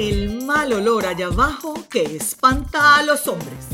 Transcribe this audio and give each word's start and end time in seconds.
El 0.00 0.44
mal 0.44 0.72
olor 0.72 1.06
allá 1.06 1.26
abajo 1.26 1.74
que 1.90 2.04
espanta 2.04 2.98
a 2.98 3.02
los 3.02 3.26
hombres. 3.26 3.66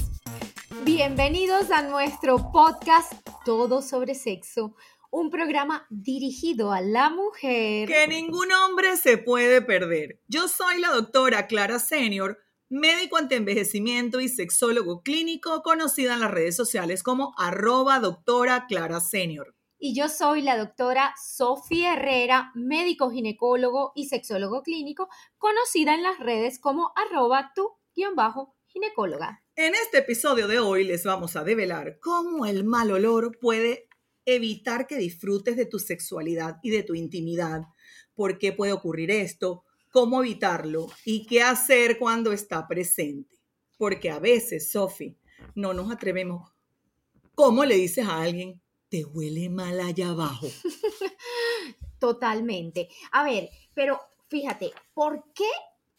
Bienvenidos 0.82 1.70
a 1.70 1.82
nuestro 1.82 2.50
podcast 2.50 3.12
Todo 3.44 3.82
sobre 3.82 4.14
Sexo, 4.14 4.74
un 5.10 5.28
programa 5.28 5.86
dirigido 5.90 6.72
a 6.72 6.80
la 6.80 7.10
mujer. 7.10 7.88
Que 7.88 8.08
ningún 8.08 8.50
hombre 8.52 8.96
se 8.96 9.18
puede 9.18 9.60
perder. 9.60 10.18
Yo 10.26 10.48
soy 10.48 10.80
la 10.80 10.92
doctora 10.92 11.46
Clara 11.46 11.78
Senior, 11.78 12.38
médico 12.70 13.18
antienvejecimiento 13.18 14.22
y 14.22 14.30
sexólogo 14.30 15.02
clínico, 15.02 15.60
conocida 15.62 16.14
en 16.14 16.20
las 16.20 16.30
redes 16.30 16.56
sociales 16.56 17.02
como 17.02 17.34
arroba 17.36 18.00
doctora 18.00 18.64
Clara 18.66 19.00
Senior. 19.00 19.53
Y 19.86 19.94
yo 19.94 20.08
soy 20.08 20.40
la 20.40 20.56
doctora 20.56 21.14
Sofía 21.22 21.92
Herrera, 21.92 22.52
médico 22.54 23.10
ginecólogo 23.10 23.92
y 23.94 24.06
sexólogo 24.06 24.62
clínico, 24.62 25.10
conocida 25.36 25.94
en 25.94 26.02
las 26.02 26.18
redes 26.20 26.58
como 26.58 26.94
arroba 26.96 27.52
tu-ginecóloga. 27.54 29.42
En 29.56 29.74
este 29.74 29.98
episodio 29.98 30.48
de 30.48 30.58
hoy 30.58 30.84
les 30.84 31.04
vamos 31.04 31.36
a 31.36 31.44
develar 31.44 31.98
cómo 32.00 32.46
el 32.46 32.64
mal 32.64 32.92
olor 32.92 33.38
puede 33.38 33.86
evitar 34.24 34.86
que 34.86 34.96
disfrutes 34.96 35.54
de 35.54 35.66
tu 35.66 35.78
sexualidad 35.78 36.60
y 36.62 36.70
de 36.70 36.82
tu 36.82 36.94
intimidad. 36.94 37.64
¿Por 38.14 38.38
qué 38.38 38.54
puede 38.54 38.72
ocurrir 38.72 39.10
esto? 39.10 39.64
¿Cómo 39.92 40.22
evitarlo? 40.22 40.86
¿Y 41.04 41.26
qué 41.26 41.42
hacer 41.42 41.98
cuando 41.98 42.32
está 42.32 42.66
presente? 42.66 43.36
Porque 43.76 44.10
a 44.10 44.18
veces, 44.18 44.70
Sofi, 44.70 45.18
no 45.54 45.74
nos 45.74 45.92
atrevemos. 45.92 46.54
¿Cómo 47.34 47.66
le 47.66 47.74
dices 47.74 48.06
a 48.06 48.22
alguien, 48.22 48.62
te 48.88 49.04
huele 49.04 49.48
mal 49.48 49.80
allá 49.80 50.10
abajo? 50.10 50.46
Totalmente. 51.98 52.88
A 53.12 53.24
ver, 53.24 53.50
pero 53.74 54.00
fíjate, 54.28 54.72
¿por 54.92 55.24
qué 55.34 55.48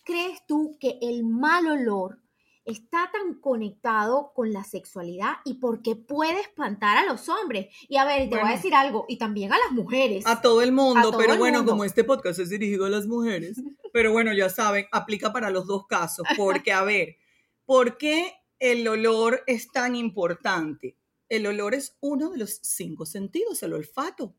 crees 0.04 0.46
tú 0.48 0.78
que 0.80 1.00
el 1.02 1.24
mal 1.24 1.68
olor 1.68 2.20
está 2.66 3.12
tan 3.12 3.36
conectado 3.36 4.32
con 4.34 4.52
la 4.52 4.64
sexualidad 4.64 5.34
y 5.46 5.56
porque 5.56 5.96
puede 5.96 6.42
espantar 6.42 6.98
a 6.98 7.06
los 7.06 7.30
hombres. 7.30 7.68
Y 7.88 7.98
a 7.98 8.06
ver, 8.06 8.28
te 8.30 8.38
voy 8.38 8.50
a 8.50 8.56
decir 8.56 8.74
algo, 8.74 9.06
y 9.08 9.18
también 9.18 9.54
a 9.54 9.58
las 9.58 9.72
mujeres. 9.72 10.26
A 10.26 10.42
todo 10.42 10.62
el 10.62 10.72
mundo, 10.72 11.12
todo 11.12 11.20
pero 11.20 11.34
el 11.34 11.40
bueno, 11.40 11.60
mundo. 11.60 11.72
como 11.72 11.86
este 11.86 12.04
podcast 12.04 12.40
es 12.40 12.50
dirigido 12.50 12.86
a 12.86 12.90
las 12.90 13.06
mujeres, 13.06 13.58
pero 13.94 14.12
bueno, 14.12 14.34
ya 14.34 14.50
saben, 14.50 14.88
aplica 14.92 15.32
para 15.32 15.52
los 15.52 15.68
dos 15.68 15.86
casos, 15.86 16.26
porque 16.36 16.74
a 16.74 16.84
ver, 16.84 17.18
¿por 17.66 17.98
qué 17.98 18.34
el 18.60 18.88
olor 18.88 19.44
es 19.46 19.72
tan 19.72 19.96
importante? 19.96 20.98
El 21.30 21.48
olor 21.48 21.74
es 21.74 21.98
uno 22.02 22.32
de 22.32 22.38
los 22.38 22.60
cinco 22.62 23.06
sentidos, 23.06 23.64
el 23.64 23.74
olfato, 23.74 24.36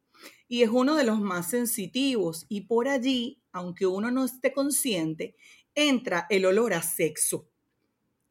y 0.48 0.62
es 0.62 0.70
uno 0.70 0.94
de 0.96 1.04
los 1.04 1.20
más 1.20 1.50
sensitivos, 1.50 2.46
y 2.48 2.62
por 2.62 2.88
allí, 2.88 3.42
aunque 3.52 3.86
uno 3.86 4.10
no 4.10 4.24
esté 4.24 4.52
consciente, 4.52 5.36
entra 5.74 6.26
el 6.30 6.46
olor 6.46 6.74
a 6.74 6.82
sexo 6.82 7.48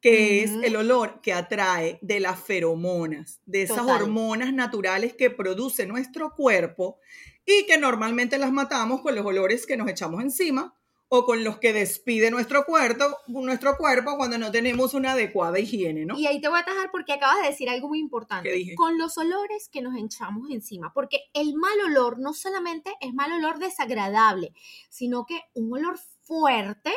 que 0.06 0.44
es 0.44 0.52
el 0.52 0.76
olor 0.76 1.20
que 1.20 1.34
atrae 1.34 1.98
de 2.04 2.20
las 2.20 2.40
feromonas, 2.40 3.42
de 3.48 3.64
esas 3.64 3.78
Total. 3.78 4.04
hormonas 4.04 4.54
naturales 4.54 5.16
que 5.16 5.32
produce 5.32 5.88
nuestro 5.88 6.36
cuerpo 6.36 7.00
y 7.44 7.66
que 7.66 7.80
normalmente 7.80 8.38
las 8.38 8.52
matamos 8.52 9.02
con 9.02 9.16
los 9.16 9.26
olores 9.26 9.66
que 9.66 9.78
nos 9.78 9.90
echamos 9.90 10.22
encima 10.22 10.78
o 11.08 11.26
con 11.26 11.44
los 11.44 11.60
que 11.60 11.72
despide 11.74 12.32
nuestro 12.32 12.66
cuerpo, 12.66 13.06
nuestro 13.28 13.78
cuerpo 13.78 14.18
cuando 14.18 14.38
no 14.38 14.52
tenemos 14.52 14.94
una 14.94 15.12
adecuada 15.12 15.60
higiene, 15.60 16.06
¿no? 16.06 16.18
Y 16.18 16.26
ahí 16.26 16.42
te 16.42 16.48
voy 16.48 16.58
a 16.58 16.62
atajar 16.62 16.90
porque 16.92 17.14
acabas 17.14 17.42
de 17.42 17.50
decir 17.50 17.70
algo 17.70 17.90
muy 17.90 18.00
importante. 18.00 18.50
¿Qué 18.50 18.56
dije? 18.56 18.76
Con 18.76 18.98
los 18.98 19.18
olores 19.18 19.70
que 19.72 19.82
nos 19.82 19.96
echamos 19.96 20.50
encima. 20.50 20.94
Porque 20.94 21.20
el 21.34 21.54
mal 21.56 21.80
olor 21.86 22.20
no 22.20 22.34
solamente 22.34 22.94
es 23.02 23.14
mal 23.14 23.32
olor 23.32 23.60
desagradable, 23.60 24.54
sino 24.90 25.26
que 25.26 25.42
un 25.54 25.74
olor 25.74 26.00
fuerte, 26.24 26.92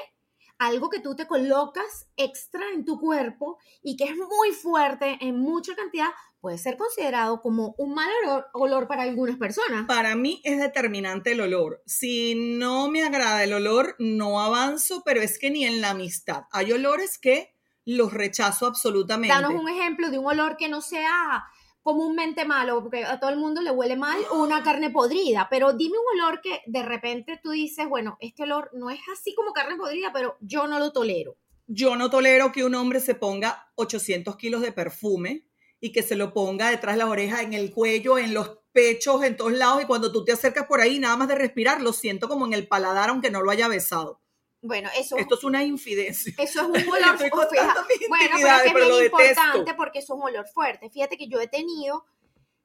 algo 0.57 0.89
que 0.89 1.01
tú 1.01 1.15
te 1.15 1.27
colocas 1.27 2.09
extra 2.17 2.63
en 2.75 2.85
tu 2.85 2.99
cuerpo 2.99 3.59
y 3.83 3.97
que 3.97 4.05
es 4.05 4.17
muy 4.17 4.53
fuerte 4.53 5.19
en 5.21 5.39
mucha 5.39 5.77
cantidad, 5.77 6.09
puede 6.41 6.59
ser 6.59 6.77
considerado 6.77 7.41
como 7.41 7.75
un 7.79 7.95
mal 7.95 8.11
olor, 8.25 8.47
olor 8.53 8.89
para 8.89 9.03
algunas 9.03 9.37
personas. 9.37 9.87
Para 9.87 10.15
mí 10.15 10.41
es 10.45 10.59
determinante 10.59 11.33
el 11.33 11.41
olor. 11.41 11.83
Si 11.87 12.35
no 12.35 12.91
me 12.91 13.03
agrada 13.03 13.45
el 13.45 13.53
olor, 13.53 13.97
no 13.99 14.41
avanzo, 14.41 15.03
pero 15.05 15.21
es 15.21 15.39
que 15.39 15.51
ni 15.51 15.65
en 15.65 15.81
la 15.81 15.91
amistad. 15.91 16.45
Hay 16.53 16.73
olores 16.73 17.19
que 17.19 17.55
los 17.85 18.13
rechazo 18.13 18.67
absolutamente. 18.67 19.35
Danos 19.35 19.55
un 19.61 19.69
ejemplo 19.69 20.11
de 20.11 20.19
un 20.19 20.27
olor 20.27 20.57
que 20.57 20.69
no 20.69 20.83
sea 20.83 21.45
comúnmente 21.83 22.45
malo, 22.45 22.83
porque 22.83 23.03
a 23.03 23.19
todo 23.19 23.31
el 23.31 23.39
mundo 23.39 23.63
le 23.63 23.71
huele 23.71 23.97
mal 23.97 24.19
una 24.33 24.63
carne 24.63 24.91
podrida, 24.91 25.49
pero 25.51 25.73
dime 25.73 25.97
un 25.97 26.21
olor 26.21 26.43
que 26.43 26.61
de 26.67 26.83
repente 26.83 27.41
tú 27.43 27.53
dices, 27.53 27.89
bueno, 27.89 28.19
este 28.21 28.43
olor 28.43 28.71
no 28.75 28.91
es 28.91 29.01
así 29.11 29.35
como 29.35 29.55
carne 29.55 29.77
podrida, 29.77 30.13
pero 30.13 30.37
yo 30.41 30.67
no 30.67 30.79
lo 30.79 30.93
tolero. 30.93 31.39
Yo 31.67 31.97
no 31.97 32.11
tolero 32.11 32.53
que 32.53 32.65
un 32.65 32.75
hombre 32.75 33.01
se 33.01 33.15
ponga 33.15 33.71
800 33.77 34.37
kilos 34.37 34.61
de 34.61 34.73
perfume 34.73 35.48
y 35.81 35.93
que 35.93 36.03
se 36.03 36.17
lo 36.17 36.33
ponga 36.33 36.71
detrás 36.71 36.95
de 36.97 36.99
la 36.99 37.09
oreja, 37.11 37.43
en 37.43 37.53
el 37.53 37.73
cuello, 37.73 38.19
en 38.19 38.35
los 38.35 38.59
pechos, 38.73 39.23
en 39.23 39.37
todos 39.37 39.53
lados. 39.53 39.83
Y 39.83 39.87
cuando 39.87 40.13
tú 40.13 40.25
te 40.25 40.33
acercas 40.33 40.67
por 40.67 40.81
ahí, 40.81 40.99
nada 40.99 41.17
más 41.17 41.29
de 41.29 41.35
respirar, 41.37 41.81
lo 41.81 41.93
siento 41.93 42.29
como 42.29 42.47
en 42.47 42.53
el 42.53 42.67
paladar, 42.67 43.11
aunque 43.11 43.31
no 43.31 43.43
lo 43.43 43.51
haya 43.51 43.69
besado. 43.69 44.21
Bueno, 44.61 44.91
eso, 44.97 45.17
Esto 45.17 45.37
es 45.37 45.45
una 45.45 45.63
infidencia. 45.63 46.35
eso 46.37 46.61
es 46.63 46.67
un 46.67 46.89
olor 46.93 47.13
mis 47.21 47.31
Bueno, 47.31 48.35
pero 48.41 48.57
es 48.57 48.63
que 48.63 48.69
es 48.69 48.73
pero 48.73 48.87
bien 48.87 49.03
detesto. 49.03 49.41
importante 49.41 49.75
porque 49.75 49.99
eso 50.01 50.15
es 50.15 50.21
un 50.21 50.27
olor 50.27 50.49
fuerte. 50.49 50.91
Fíjate 50.91 51.17
que 51.17 51.29
yo 51.29 51.41
he 51.41 51.47
tenido 51.47 52.05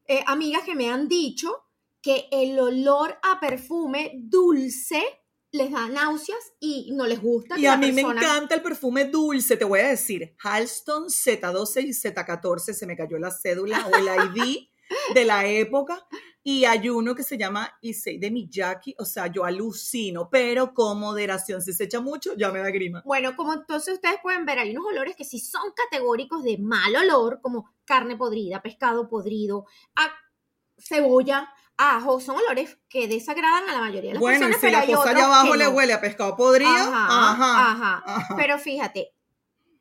eh, 0.07 0.23
amigas 0.25 0.63
que 0.63 0.75
me 0.75 0.89
han 0.89 1.07
dicho 1.07 1.65
que 2.01 2.27
el 2.31 2.59
olor 2.59 3.19
a 3.21 3.39
perfume 3.39 4.11
dulce 4.15 5.03
les 5.53 5.71
da 5.71 5.87
náuseas 5.87 6.53
y 6.59 6.91
no 6.93 7.05
les 7.05 7.21
gusta. 7.21 7.57
Y 7.57 7.61
que 7.61 7.67
a 7.69 7.77
mí 7.77 7.91
me 7.91 8.01
encanta 8.01 8.55
el 8.55 8.63
perfume 8.63 9.05
dulce, 9.05 9.55
te 9.55 9.63
voy 9.63 9.81
a 9.81 9.89
decir, 9.89 10.35
Halston 10.43 11.05
Z12 11.05 11.83
y 11.83 11.89
Z14, 11.89 12.73
se 12.73 12.87
me 12.87 12.97
cayó 12.97 13.19
la 13.19 13.29
cédula 13.29 13.87
o 13.87 13.95
el 13.95 14.07
ID 14.07 14.67
de 15.13 15.25
la 15.25 15.45
época, 15.45 16.05
y 16.41 16.65
hay 16.65 16.89
uno 16.89 17.13
que 17.13 17.21
se 17.23 17.37
llama 17.37 17.71
Issei 17.81 18.17
de 18.17 18.31
Miyaki, 18.31 18.95
o 18.97 19.05
sea, 19.05 19.27
yo 19.27 19.45
alucino, 19.45 20.27
pero 20.29 20.73
con 20.73 20.99
moderación, 20.99 21.61
si 21.61 21.71
se 21.71 21.83
echa 21.83 22.01
mucho, 22.01 22.35
ya 22.35 22.51
me 22.51 22.59
da 22.59 22.71
grima. 22.71 23.03
Bueno, 23.05 23.35
como 23.35 23.53
entonces 23.53 23.93
ustedes 23.93 24.17
pueden 24.23 24.45
ver, 24.45 24.57
hay 24.57 24.71
unos 24.71 24.87
olores 24.87 25.15
que 25.15 25.23
sí 25.23 25.39
son 25.39 25.71
categóricos 25.75 26.43
de 26.43 26.57
mal 26.57 26.95
olor, 26.95 27.41
como 27.41 27.69
carne 27.85 28.17
podrida, 28.17 28.63
pescado 28.63 29.07
podrido, 29.07 29.65
a 29.95 30.11
cebolla, 30.79 31.47
ajo, 31.83 32.19
son 32.19 32.37
olores 32.37 32.77
que 32.89 33.07
desagradan 33.07 33.69
a 33.69 33.73
la 33.73 33.79
mayoría 33.79 34.09
de 34.09 34.13
las 34.15 34.21
Bueno, 34.21 34.47
personas, 34.47 34.57
si 34.61 34.67
pero 34.67 34.77
la 34.79 34.85
cosa 34.97 35.09
allá 35.11 35.25
abajo 35.25 35.55
le 35.55 35.65
no. 35.65 35.69
huele 35.71 35.93
a 35.93 36.01
pescado 36.01 36.35
podrido, 36.35 36.69
Ajá, 36.71 37.31
ajá, 37.31 37.71
ajá. 37.71 38.03
ajá. 38.05 38.35
Pero 38.35 38.57
fíjate, 38.59 39.13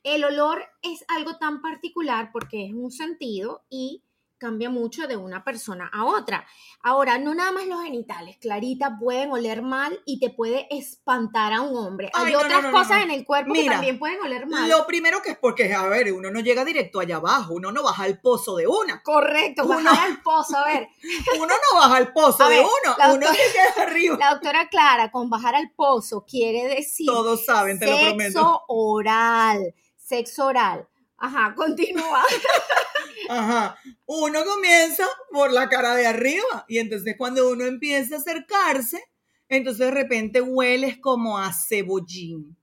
el 0.02 0.24
olor 0.24 0.62
es 0.82 1.04
algo 1.08 1.36
tan 1.38 1.60
particular 1.62 2.30
porque 2.32 2.66
es 2.66 2.72
un 2.74 2.90
sentido 2.90 3.64
y 3.70 4.02
cambia 4.42 4.68
mucho 4.70 5.06
de 5.06 5.16
una 5.16 5.44
persona 5.44 5.88
a 5.92 6.04
otra. 6.04 6.44
Ahora, 6.82 7.16
no 7.18 7.32
nada 7.32 7.52
más 7.52 7.64
los 7.66 7.80
genitales, 7.84 8.38
Clarita, 8.40 8.96
pueden 8.98 9.30
oler 9.30 9.62
mal 9.62 10.00
y 10.04 10.18
te 10.18 10.30
puede 10.30 10.66
espantar 10.76 11.52
a 11.52 11.60
un 11.60 11.76
hombre. 11.76 12.10
Hay 12.12 12.26
Ay, 12.26 12.32
no, 12.32 12.40
no, 12.40 12.44
otras 12.46 12.62
no, 12.64 12.70
no, 12.72 12.76
cosas 12.78 13.02
en 13.04 13.12
el 13.12 13.24
cuerpo 13.24 13.52
que 13.54 13.66
también 13.66 14.00
pueden 14.00 14.20
oler 14.20 14.48
mal. 14.48 14.68
Lo 14.68 14.84
primero 14.84 15.22
que 15.22 15.30
es 15.30 15.38
porque, 15.38 15.72
a 15.72 15.86
ver, 15.86 16.12
uno 16.12 16.30
no 16.32 16.40
llega 16.40 16.64
directo 16.64 16.98
allá 16.98 17.16
abajo, 17.16 17.54
uno 17.54 17.70
no 17.70 17.84
baja 17.84 18.02
al 18.02 18.20
pozo 18.20 18.56
de 18.56 18.66
una. 18.66 19.00
Correcto, 19.04 19.62
Uno- 19.64 19.76
bajar 19.76 20.10
al 20.10 20.20
pozo. 20.22 20.56
A 20.58 20.64
ver, 20.64 20.88
Uno 21.38 21.46
no 21.46 21.78
baja 21.78 21.96
al 21.96 22.12
pozo 22.12 22.42
A 22.44 22.48
de 22.48 22.56
ver, 22.56 22.66
uno, 22.66 23.14
uno 23.14 23.26
se 23.28 23.52
queda 23.52 23.86
arriba. 23.86 24.16
la 24.18 24.30
doctora 24.32 24.68
Clara, 24.68 25.10
con 25.12 25.30
bajar 25.30 25.54
al 25.54 25.70
pozo 25.70 26.24
quiere 26.28 26.66
decir 26.74 27.06
Todos 27.06 27.44
saben, 27.44 27.78
te 27.78 27.86
lo 27.86 27.96
prometo. 27.96 28.32
sexo 28.40 28.64
oral. 28.68 29.74
Sexo 29.96 30.46
oral. 30.46 30.88
Ajá, 31.22 31.54
continúa. 31.54 32.24
Ajá. 33.28 33.76
Uno 34.06 34.44
comienza 34.44 35.06
por 35.30 35.52
la 35.52 35.68
cara 35.68 35.94
de 35.94 36.04
arriba 36.04 36.64
y 36.66 36.78
entonces 36.78 37.14
cuando 37.16 37.48
uno 37.48 37.64
empieza 37.64 38.16
a 38.16 38.18
acercarse, 38.18 39.00
entonces 39.48 39.86
de 39.86 39.92
repente 39.92 40.40
hueles 40.40 40.98
como 40.98 41.38
a 41.38 41.52
cebollín 41.52 42.56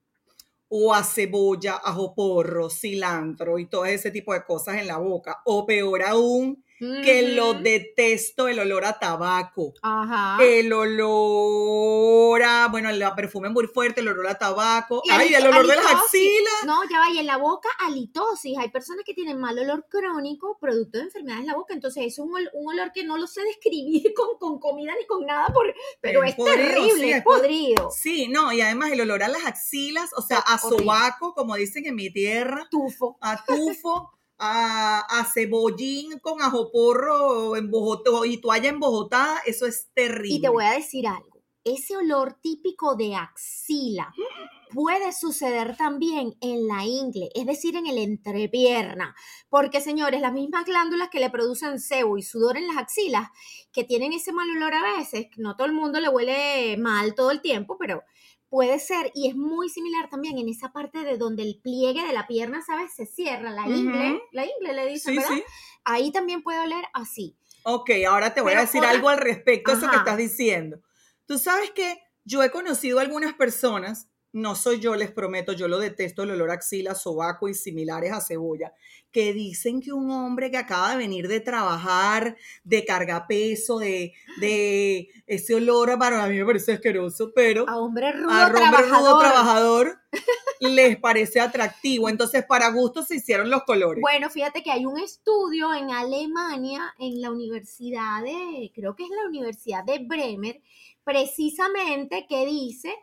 o 0.68 0.94
a 0.94 1.06
cebolla, 1.06 1.76
ajo 1.76 2.14
porro, 2.14 2.70
cilantro 2.70 3.60
y 3.60 3.68
todo 3.68 3.86
ese 3.86 4.12
tipo 4.12 4.34
de 4.34 4.44
cosas 4.44 4.76
en 4.76 4.88
la 4.88 4.98
boca. 4.98 5.42
O 5.46 5.66
peor 5.66 6.04
aún, 6.04 6.62
que 6.80 7.34
lo 7.36 7.54
detesto, 7.56 8.48
el 8.48 8.60
olor 8.60 8.86
a 8.86 8.98
tabaco. 9.00 9.74
Ajá. 9.82 10.38
El 10.44 10.72
olor 10.74 12.42
a, 12.44 12.68
bueno, 12.70 12.90
el 12.90 13.04
perfume 13.16 13.50
muy 13.50 13.68
fuerte, 13.68 14.02
el 14.02 14.08
olor 14.08 14.28
a 14.28 14.38
tabaco. 14.38 15.02
Y 15.04 15.10
Ay, 15.12 15.34
el 15.34 15.46
olor 15.48 15.68
de 15.68 15.76
las 15.76 15.86
axilas. 15.86 16.54
No, 16.66 16.82
ya 16.90 17.00
va, 17.00 17.10
y 17.12 17.20
en 17.20 17.26
la 17.26 17.38
boca, 17.38 17.70
halitosis. 17.80 18.58
Hay 18.58 18.70
personas 18.70 19.04
que 19.06 19.14
tienen 19.14 19.40
mal 19.40 19.58
olor 19.60 19.86
crónico, 19.90 20.58
producto 20.60 20.98
de 21.00 21.06
enfermedades 21.06 21.42
en 21.42 21.48
la 21.48 21.56
boca. 21.56 21.74
Entonces, 21.74 22.06
es 22.06 22.20
un, 22.20 22.32
ol- 22.32 22.50
un 22.54 22.68
olor 22.74 22.92
que 22.94 23.04
no 23.04 23.18
lo 23.18 23.28
sé 23.28 23.42
describir 23.44 24.14
con, 24.16 24.38
con 24.40 24.60
comida 24.60 24.94
ni 25.00 25.06
con 25.06 25.26
nada, 25.26 25.48
por, 25.54 25.74
pero 26.02 26.24
Es 26.24 26.32
es, 26.32 26.36
podrido, 26.36 26.56
terrible, 26.58 27.04
sí, 27.04 27.10
es 27.12 27.18
es 27.18 27.24
pod- 27.24 27.36
podrido. 27.40 27.92
Sí, 27.92 28.28
no, 28.30 28.52
y 28.54 28.62
además 28.62 28.92
el 28.92 29.02
olor 29.02 29.24
a 29.24 29.28
las 29.28 29.46
axilas, 29.46 30.10
o 30.16 30.22
sea, 30.22 30.38
a 30.40 30.58
sobaco, 30.58 31.34
como 31.34 31.56
dicen 31.56 31.86
en 31.86 31.96
mi 31.96 32.12
tierra, 32.12 32.68
Tufo. 32.72 33.18
a 33.22 33.44
tufo, 33.46 34.12
a, 34.40 35.02
a 35.02 35.26
cebollín 35.26 36.18
con 36.20 36.42
ajo 36.42 36.72
porro 36.72 37.58
embojotado 37.58 38.26
y 38.26 38.38
toalla 38.38 38.70
embojotada, 38.70 39.42
eso 39.46 39.66
es 39.66 39.90
terrible. 39.94 40.36
Y 40.36 40.42
te 40.42 40.50
voy 40.50 40.64
a 40.64 40.72
decir 40.72 41.08
algo. 41.08 41.44
Ese 41.66 41.98
olor 41.98 42.40
típico 42.42 42.96
de 42.96 43.16
axila 43.16 44.14
puede 44.74 45.12
suceder 45.12 45.76
también 45.76 46.36
en 46.40 46.68
la 46.68 46.86
ingle, 46.86 47.30
es 47.36 47.46
decir, 47.46 47.76
en 47.76 47.86
el 47.86 47.98
entrepierna. 47.98 49.14
Porque, 49.50 49.82
señores, 49.82 50.22
las 50.22 50.34
mismas 50.34 50.66
glándulas 50.66 51.10
que 51.10 51.20
le 51.20 51.30
producen 51.30 51.80
sebo 51.80 52.18
y 52.18 52.24
sudor 52.24 52.56
en 52.56 52.68
las 52.68 52.78
axilas, 52.78 53.30
que 53.74 53.84
tienen 53.84 54.14
ese 54.14 54.32
mal 54.32 54.50
olor 54.50 54.74
a 54.74 54.98
veces, 54.98 55.28
no 55.36 55.58
todo 55.58 55.68
el 55.68 55.74
mundo 55.74 56.00
le 56.00 56.08
huele 56.08 56.78
mal 56.78 57.14
todo 57.14 57.32
el 57.32 57.42
tiempo, 57.42 57.78
pero 57.78 58.04
puede 58.50 58.80
ser, 58.80 59.12
y 59.14 59.30
es 59.30 59.36
muy 59.36 59.70
similar 59.70 60.10
también 60.10 60.38
en 60.38 60.50
esa 60.50 60.72
parte 60.72 61.00
de 61.04 61.18
donde 61.18 61.44
el 61.44 61.60
pliegue 61.62 62.06
de 62.06 62.14
la 62.14 62.28
pierna, 62.28 62.62
¿sabes? 62.62 62.94
Se 62.94 63.06
cierra, 63.06 63.52
la 63.52 63.68
ingle, 63.68 64.22
la 64.32 64.46
ingle 64.46 64.74
le 64.74 64.88
dicen, 64.88 65.14
Sí, 65.14 65.20
¿verdad? 65.20 65.36
sí. 65.36 65.44
Ahí 65.86 66.12
también 66.12 66.42
puede 66.44 66.60
oler 66.60 66.86
así. 66.94 67.38
Ok, 67.64 67.92
ahora 68.08 68.34
te 68.34 68.42
voy 68.42 68.54
a 68.54 68.62
decir 68.62 68.84
algo 68.84 69.10
al 69.10 69.18
respecto 69.20 69.72
a 69.72 69.76
eso 69.76 69.90
que 69.90 69.98
estás 69.98 70.18
diciendo. 70.18 70.80
Tú 71.26 71.38
sabes 71.38 71.72
que 71.72 72.00
yo 72.24 72.44
he 72.44 72.52
conocido 72.52 73.00
algunas 73.00 73.34
personas, 73.34 74.09
no 74.32 74.56
soy 74.56 74.80
yo, 74.80 74.96
les 74.96 75.12
prometo, 75.12 75.54
yo 75.54 75.68
lo 75.68 75.80
detesto, 75.80 76.24
el 76.24 76.32
olor 76.32 76.52
a 76.52 76.56
axila, 76.56 76.94
sobaco 76.96 77.48
y 77.48 77.54
similares 77.54 78.12
a 78.12 78.22
cebolla, 78.22 78.74
que 79.12 79.34
dicen 79.34 79.82
que 79.82 79.92
un 79.92 80.12
hombre 80.12 80.52
que 80.52 80.58
acaba 80.58 80.92
de 80.92 80.98
venir 80.98 81.28
de 81.28 81.40
trabajar, 81.40 82.38
de 82.64 82.86
cargapeso, 82.86 83.80
de, 83.80 84.14
de 84.40 85.10
ese 85.26 85.56
olor, 85.56 85.98
para 85.98 86.28
mí 86.28 86.38
me 86.38 86.46
parece 86.46 86.74
asqueroso, 86.74 87.32
pero 87.34 87.68
A 87.68 87.78
hombre 87.78 88.12
rudo, 88.12 88.30
a 88.30 88.48
hombre 88.48 88.62
rudo 88.62 89.18
trabajador. 89.18 89.20
trabajador 89.20 90.00
les 90.60 90.98
parece 90.98 91.40
atractivo. 91.40 92.10
Entonces, 92.10 92.46
para 92.46 92.70
gusto 92.70 93.02
se 93.04 93.16
hicieron 93.16 93.50
los 93.50 93.64
colores. 93.64 94.02
Bueno, 94.02 94.30
fíjate 94.30 94.62
que 94.62 94.72
hay 94.72 94.86
un 94.86 95.00
estudio 95.00 95.74
en 95.74 95.90
Alemania, 95.92 96.94
en 97.00 97.22
la 97.22 97.32
universidad 97.32 98.22
de, 98.24 98.72
creo 98.76 98.96
que 98.96 99.04
es 99.04 99.10
la 99.10 99.28
Universidad 99.28 99.84
de 99.84 100.00
Bremer, 100.00 100.62
precisamente 101.04 102.28
que 102.30 102.46
dice 102.46 102.94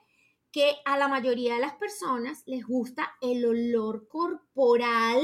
que 0.56 0.74
a 0.86 0.96
la 0.96 1.06
mayoría 1.06 1.56
de 1.56 1.60
las 1.60 1.74
personas 1.74 2.42
les 2.46 2.64
gusta 2.64 3.14
el 3.20 3.44
olor 3.44 4.08
corporal, 4.08 5.20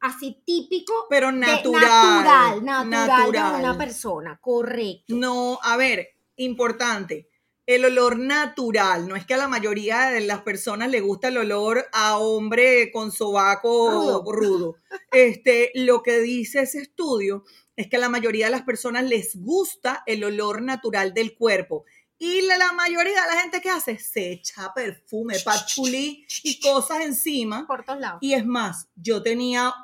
así 0.00 0.42
típico, 0.46 0.94
pero 1.10 1.26
de- 1.26 1.34
natural. 1.34 2.64
natural, 2.64 2.88
natural, 2.88 3.52
de 3.52 3.58
una 3.60 3.76
persona, 3.76 4.38
correcto. 4.40 5.14
No, 5.14 5.58
a 5.62 5.76
ver, 5.76 6.08
importante. 6.36 7.28
El 7.66 7.84
olor 7.84 8.18
natural, 8.18 9.06
no 9.06 9.14
es 9.14 9.26
que 9.26 9.34
a 9.34 9.36
la 9.36 9.46
mayoría 9.46 10.06
de 10.06 10.22
las 10.22 10.40
personas 10.40 10.88
le 10.90 11.00
gusta 11.00 11.28
el 11.28 11.36
olor 11.36 11.84
a 11.92 12.16
hombre 12.16 12.90
con 12.92 13.12
sobaco 13.12 13.90
Rudo. 13.90 14.32
rudo. 14.32 14.76
Este, 15.12 15.70
lo 15.74 16.02
que 16.02 16.20
dice 16.20 16.62
ese 16.62 16.80
estudio 16.80 17.44
es 17.76 17.88
que 17.88 17.96
a 17.96 18.00
la 18.00 18.08
mayoría 18.08 18.46
de 18.46 18.52
las 18.52 18.62
personas 18.62 19.04
les 19.04 19.36
gusta 19.36 20.02
el 20.06 20.24
olor 20.24 20.62
natural 20.62 21.12
del 21.12 21.36
cuerpo. 21.36 21.84
Y 22.24 22.42
la, 22.42 22.56
la 22.56 22.70
mayoría 22.70 23.20
de 23.20 23.34
la 23.34 23.40
gente 23.40 23.60
que 23.60 23.68
hace 23.68 23.98
se 23.98 24.30
echa 24.30 24.72
perfume, 24.72 25.40
patchouli 25.44 26.24
y 26.44 26.60
cosas 26.60 27.00
encima. 27.00 27.66
Por 27.66 27.84
todos 27.84 27.98
lados. 27.98 28.18
Y 28.20 28.34
es 28.34 28.46
más, 28.46 28.88
yo 28.94 29.20
tenía, 29.24 29.74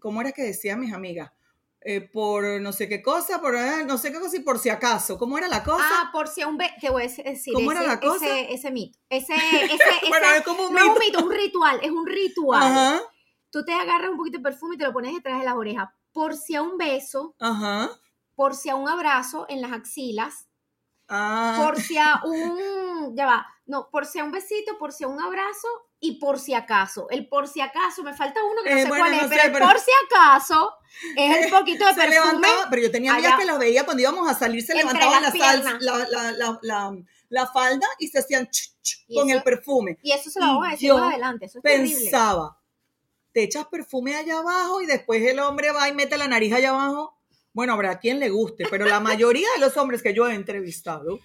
¿cómo 0.00 0.20
era 0.20 0.32
que 0.32 0.42
decían 0.42 0.80
mis 0.80 0.92
amigas? 0.92 1.30
Eh, 1.82 2.00
por 2.00 2.60
no 2.60 2.72
sé 2.72 2.88
qué 2.88 3.00
cosa, 3.00 3.40
por 3.40 3.54
eh, 3.54 3.84
no 3.86 3.96
sé 3.96 4.10
qué 4.10 4.18
cosa 4.18 4.36
y 4.36 4.40
por 4.40 4.58
si 4.58 4.70
acaso. 4.70 5.16
¿Cómo 5.16 5.38
era 5.38 5.46
la 5.46 5.62
cosa? 5.62 5.84
Ah, 5.88 6.10
por 6.12 6.26
si 6.26 6.40
a 6.40 6.48
un 6.48 6.58
te 6.58 6.90
voy 6.90 7.02
a 7.02 7.06
decir 7.06 7.52
¿Cómo 7.52 7.70
ese, 7.70 7.80
era 7.80 7.86
la 7.86 8.00
cosa? 8.00 8.26
ese, 8.26 8.54
ese 8.54 8.70
mito. 8.72 8.98
Ese, 9.08 9.34
ese, 9.34 9.78
bueno, 10.08 10.26
es 10.36 10.42
como 10.42 10.66
un 10.66 10.74
no 10.74 10.80
es 10.80 10.84
un 10.86 10.98
mito. 10.98 11.04
mito, 11.04 11.18
es 11.20 11.24
un 11.24 11.32
ritual, 11.32 11.80
es 11.80 11.90
un 11.92 12.06
ritual. 12.06 12.62
Ajá, 12.62 13.02
Tú 13.50 13.64
te 13.64 13.72
agarras 13.72 14.10
un 14.10 14.16
poquito 14.16 14.38
de 14.38 14.42
perfume 14.42 14.74
y 14.74 14.78
te 14.78 14.84
lo 14.84 14.92
pones 14.92 15.14
detrás 15.14 15.38
de 15.38 15.44
las 15.44 15.54
orejas. 15.54 15.90
Por 16.12 16.34
si 16.36 16.56
a 16.56 16.62
un 16.62 16.76
beso, 16.76 17.36
ajá. 17.38 17.88
por 18.34 18.56
si 18.56 18.68
a 18.68 18.74
un 18.74 18.88
abrazo 18.88 19.46
en 19.48 19.60
las 19.60 19.70
axilas, 19.70 20.48
Ah, 21.08 21.62
por 21.64 21.80
si 21.80 21.98
a 21.98 22.20
un, 22.24 23.14
ya 23.16 23.26
va, 23.26 23.46
no, 23.66 23.88
por 23.90 24.06
si 24.06 24.18
a 24.18 24.24
un 24.24 24.32
besito, 24.32 24.78
por 24.78 24.92
si 24.92 25.04
a 25.04 25.08
un 25.08 25.20
abrazo 25.20 25.68
y 26.00 26.18
por 26.18 26.38
si 26.38 26.54
acaso. 26.54 27.08
El 27.10 27.28
por 27.28 27.46
si 27.48 27.60
acaso, 27.60 28.02
me 28.02 28.14
falta 28.14 28.40
uno 28.42 28.62
que 28.62 28.70
no 28.70 28.76
Eh, 28.76 28.82
sé 28.82 28.88
bueno, 28.88 29.04
cuál 29.04 29.14
es, 29.14 29.20
sé, 29.22 29.28
pero 29.28 29.42
el 29.44 29.52
por 29.72 29.78
si 29.80 29.90
acaso 30.06 30.72
es 31.16 31.36
el 31.44 31.50
poquito 31.58 31.84
de 31.86 31.92
se 31.92 31.96
perfume. 32.00 32.14
levantaba, 32.14 32.66
pero 32.70 32.82
yo 32.82 32.90
tenía 32.90 33.12
amigas 33.12 33.38
que 33.38 33.44
los 33.44 33.58
veía 33.58 33.84
cuando 33.84 34.00
íbamos 34.02 34.28
a 34.30 34.34
salir, 34.34 34.64
se 34.64 34.74
levantaban 34.74 35.22
la, 35.22 35.30
las 35.30 35.64
la, 35.64 35.78
la, 35.80 36.32
la, 36.32 36.58
la- 36.62 36.96
la 37.30 37.46
falda 37.48 37.86
y 37.98 38.08
se 38.08 38.18
hacían 38.20 38.46
ch, 38.48 38.70
ch 38.82 39.04
Y 39.08 39.14
con 39.18 39.28
eso- 39.28 39.38
el 39.38 39.42
perfume. 39.42 39.98
Y 40.02 40.12
eso 40.12 40.30
se 40.30 40.40
lo 40.40 40.46
vamos 40.46 40.68
a 40.68 40.70
decir 40.72 40.92
más 40.92 41.10
adelante, 41.10 41.46
eso 41.46 41.58
es 41.58 41.62
terrible. 41.64 41.94
Pensaba, 41.96 42.58
te 43.32 43.42
echas 43.42 43.66
perfume 43.66 44.14
allá 44.14 44.38
abajo 44.38 44.80
y 44.80 44.86
después 44.86 45.20
el 45.22 45.40
hombre 45.40 45.72
va 45.72 45.88
y 45.88 45.92
mete 45.94 46.16
la 46.16 46.28
nariz 46.28 46.52
allá 46.52 46.70
abajo. 46.70 47.18
Bueno, 47.54 47.72
habrá 47.72 48.00
quien 48.00 48.18
le 48.18 48.30
guste, 48.30 48.64
pero 48.68 48.84
la 48.84 48.98
mayoría 48.98 49.46
de 49.54 49.60
los 49.60 49.76
hombres 49.76 50.02
que 50.02 50.12
yo 50.12 50.28
he 50.28 50.34
entrevistado 50.34 51.20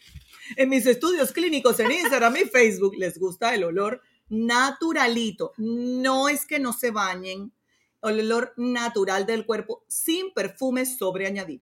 en 0.56 0.70
mis 0.70 0.86
estudios 0.86 1.32
clínicos 1.32 1.80
en 1.80 1.92
Instagram 1.92 2.38
y 2.38 2.46
Facebook 2.46 2.94
les 2.98 3.18
gusta 3.18 3.56
el 3.56 3.64
olor 3.64 4.00
naturalito. 4.30 5.54
No 5.58 6.30
es 6.30 6.46
que 6.46 6.60
no 6.60 6.72
se 6.72 6.92
bañen, 6.92 7.52
el 8.04 8.20
olor 8.20 8.54
natural 8.58 9.26
del 9.26 9.44
cuerpo 9.44 9.84
sin 9.88 10.32
perfume 10.32 10.86
sobreañadido. 10.86 11.64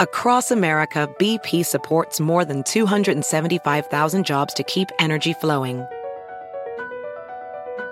Across 0.00 0.52
America, 0.52 1.08
BP 1.18 1.64
supports 1.64 2.20
more 2.20 2.44
than 2.44 2.62
275,000 2.62 4.24
jobs 4.24 4.54
to 4.54 4.62
keep 4.62 4.88
energy 5.00 5.34
flowing. 5.34 5.84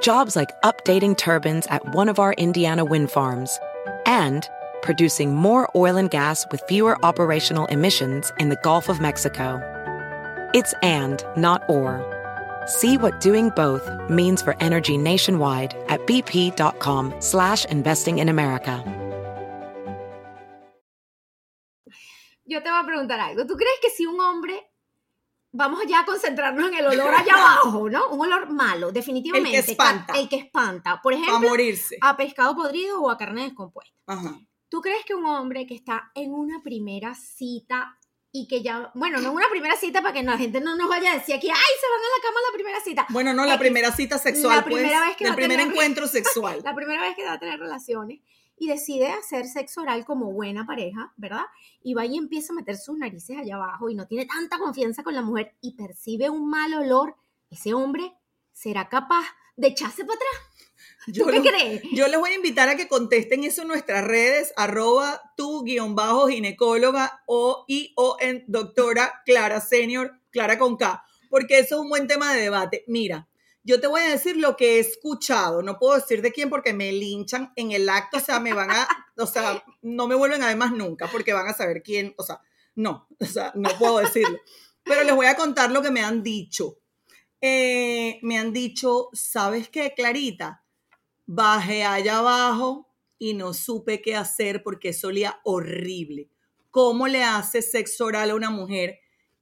Jobs 0.01 0.37
like 0.37 0.51
updating 0.63 1.17
turbines 1.17 1.67
at 1.69 1.95
one 1.95 2.09
of 2.09 2.21
our 2.21 2.33
Indiana 2.35 2.85
wind 2.85 3.11
farms 3.11 3.59
and 4.07 4.49
producing 4.83 5.35
more 5.35 5.71
oil 5.75 5.97
and 5.97 6.11
gas 6.11 6.45
with 6.51 6.61
fewer 6.69 6.97
operational 7.05 7.67
emissions 7.67 8.33
in 8.39 8.49
the 8.49 8.59
Gulf 8.63 8.89
of 8.89 9.01
Mexico. 9.01 9.61
It's 10.55 10.75
and, 10.83 11.25
not 11.37 11.63
or. 11.69 12.05
See 12.67 12.97
what 12.99 13.21
doing 13.21 13.51
both 13.57 13.89
means 14.09 14.43
for 14.43 14.55
energy 14.61 14.97
nationwide 14.99 15.75
at 15.89 16.07
bp.com 16.07 17.15
slash 17.21 17.65
investing 17.67 18.19
in 18.19 18.29
America. 18.29 18.83
Yo 22.45 22.61
te 22.63 22.71
voy 22.71 22.81
a 22.81 22.87
preguntar 22.87 23.21
algo. 23.21 23.47
¿Tú 23.47 23.55
crees 23.57 23.79
que 23.81 23.91
si 23.91 24.05
un 24.05 24.21
hombre, 24.21 24.71
vamos 25.53 25.81
ya 25.89 26.01
a 26.01 26.05
concentrarnos 26.05 26.69
en 26.69 26.75
el 26.75 26.87
olor 26.87 27.15
allá 27.15 27.33
abajo, 27.35 27.89
¿no? 27.89 28.09
Un 28.11 28.21
olor 28.27 28.51
malo, 28.51 28.93
definitivamente. 28.93 29.59
El 29.59 29.65
que 29.65 29.71
espanta. 29.73 30.13
El 30.19 30.29
que 30.29 30.37
espanta. 30.37 31.01
Por 31.03 31.15
ejemplo, 31.15 31.37
A 31.37 31.41
morirse. 31.41 31.97
a 32.01 32.17
pescado 32.17 32.55
podrido 32.55 33.01
o 33.01 33.11
a 33.11 33.17
carne 33.17 33.45
descompuesta. 33.45 33.95
Ajá. 34.07 34.39
¿Tú 34.73 34.81
crees 34.81 35.05
que 35.05 35.15
un 35.15 35.27
hombre 35.27 35.67
que 35.67 35.75
está 35.75 36.11
en 36.15 36.33
una 36.33 36.63
primera 36.63 37.15
cita 37.15 37.99
y 38.31 38.49
que 38.49 38.63
ya, 38.63 38.91
bueno, 38.95 39.21
no 39.21 39.31
una 39.33 39.51
primera 39.51 39.77
cita 39.77 40.01
para 40.01 40.15
que 40.15 40.23
la 40.23 40.39
gente 40.39 40.63
no 40.63 40.75
nos 40.77 40.89
vaya 40.89 41.13
a 41.13 41.15
decir 41.17 41.35
aquí, 41.35 41.51
ay, 41.51 41.55
se 41.79 41.87
van 41.91 42.01
a 42.01 42.17
la 42.17 42.23
cama 42.23 42.41
a 42.41 42.51
la 42.51 42.55
primera 42.55 42.81
cita. 42.81 43.07
Bueno, 43.11 43.35
no, 43.35 43.45
la 43.45 43.57
X. 43.57 43.61
primera 43.61 43.93
cita 43.93 44.17
sexual, 44.17 44.57
La 44.57 44.65
primera 44.65 44.89
pues, 45.01 45.09
vez 45.09 45.17
que 45.19 45.25
el 45.25 45.35
primer 45.35 45.59
tener- 45.59 45.73
encuentro 45.75 46.09
sexual. 46.09 46.61
La 46.65 46.75
primera 46.75 47.03
vez 47.03 47.15
que 47.15 47.23
va 47.23 47.35
a 47.35 47.39
tener 47.39 47.61
relaciones 47.61 48.21
y 48.57 48.67
decide 48.69 49.09
hacer 49.09 49.45
sexo 49.47 49.83
oral 49.83 50.07
como 50.07 50.33
buena 50.33 50.65
pareja, 50.65 51.13
¿verdad? 51.19 51.45
Y 51.83 51.93
va 51.93 52.07
y 52.07 52.17
empieza 52.17 52.55
a 52.55 52.57
meter 52.57 52.79
sus 52.79 52.97
narices 52.97 53.37
allá 53.37 53.57
abajo 53.57 53.91
y 53.91 53.95
no 53.95 54.07
tiene 54.07 54.25
tanta 54.25 54.59
confianza 54.59 55.03
con 55.03 55.15
la 55.15 55.21
mujer 55.21 55.55
y 55.61 55.77
percibe 55.77 56.31
un 56.31 56.49
mal 56.49 56.73
olor, 56.73 57.15
ese 57.51 57.75
hombre 57.75 58.15
será 58.55 58.89
capaz 58.89 59.27
de 59.55 59.69
echarse 59.69 60.07
para 60.07 60.15
atrás. 60.17 60.52
Yo 61.07 61.25
¿Tú 61.25 61.31
qué 61.31 61.41
crees? 61.43 61.83
Yo 61.93 62.07
les 62.09 62.19
voy 62.19 62.31
a 62.31 62.37
invitar 62.37 62.69
a 62.69 62.77
que 62.77 62.89
contesten 62.89 63.45
eso 63.45 63.63
en 63.63 63.69
nuestras 63.69 64.05
redes, 64.05 64.53
arroba 64.57 65.21
tu 65.37 65.63
guion 65.65 65.95
bajo 65.95 66.29
ginecóloga 66.29 67.23
o 67.27 67.65
y 67.67 67.93
o 67.97 68.17
en 68.21 68.45
doctora 68.47 69.23
Clara 69.25 69.61
Senior, 69.61 70.13
Clara 70.31 70.59
con 70.59 70.77
K, 70.77 71.05
porque 71.29 71.59
eso 71.59 71.77
es 71.77 71.81
un 71.81 71.89
buen 71.89 72.07
tema 72.07 72.33
de 72.33 72.43
debate. 72.43 72.85
Mira, 72.87 73.29
yo 73.65 73.81
te 73.81 73.87
voy 73.87 74.01
a 74.03 74.11
decir 74.11 74.37
lo 74.37 74.57
que 74.57 74.77
he 74.77 74.79
escuchado, 74.81 75.63
no 75.63 75.79
puedo 75.79 75.95
decir 75.95 76.23
de 76.23 76.33
quién 76.33 76.51
porque 76.51 76.73
me 76.73 76.93
linchan 76.93 77.53
en 77.57 77.73
el 77.73 77.89
acto, 77.89 78.19
o 78.19 78.21
sea, 78.21 78.41
me 78.41 78.53
van 78.53 78.71
a, 78.71 78.89
o 79.17 79.27
sea, 79.27 79.65
no 79.83 80.07
me 80.07 80.15
vuelven 80.15 80.43
a 80.43 80.49
ver 80.49 80.57
más 80.57 80.73
nunca 80.73 81.09
porque 81.09 81.33
van 81.33 81.49
a 81.49 81.55
saber 81.55 81.83
quién, 81.83 82.15
o 82.17 82.23
sea, 82.23 82.41
no, 82.75 83.09
o 83.19 83.25
sea, 83.25 83.53
no 83.55 83.71
puedo 83.79 83.99
decirlo. 83.99 84.39
Pero 84.85 85.05
les 85.05 85.15
voy 85.15 85.27
a 85.27 85.37
contar 85.37 85.71
lo 85.71 85.83
que 85.83 85.91
me 85.91 86.03
han 86.03 86.23
dicho. 86.23 86.79
Eh, 87.41 88.19
me 88.23 88.39
han 88.39 88.53
dicho, 88.53 89.09
¿sabes 89.13 89.69
qué, 89.69 89.95
Clarita? 89.95 90.62
Bajé 91.35 91.83
allá 91.83 92.19
abajo 92.19 92.91
y 93.19 93.33
no 93.33 93.55
supe 93.55 94.03
qué 94.03 94.15
hacer 94.15 94.63
porque 94.63 94.91
eso 94.91 95.09
olía 95.09 95.41
horrible. 95.45 96.29
¿Cómo 96.71 97.09
le 97.09 97.25
hace 97.25 97.63
sexo 97.63 98.05
oral 98.05 98.29
a 98.29 98.35
una 98.35 98.51
mujer 98.51 98.99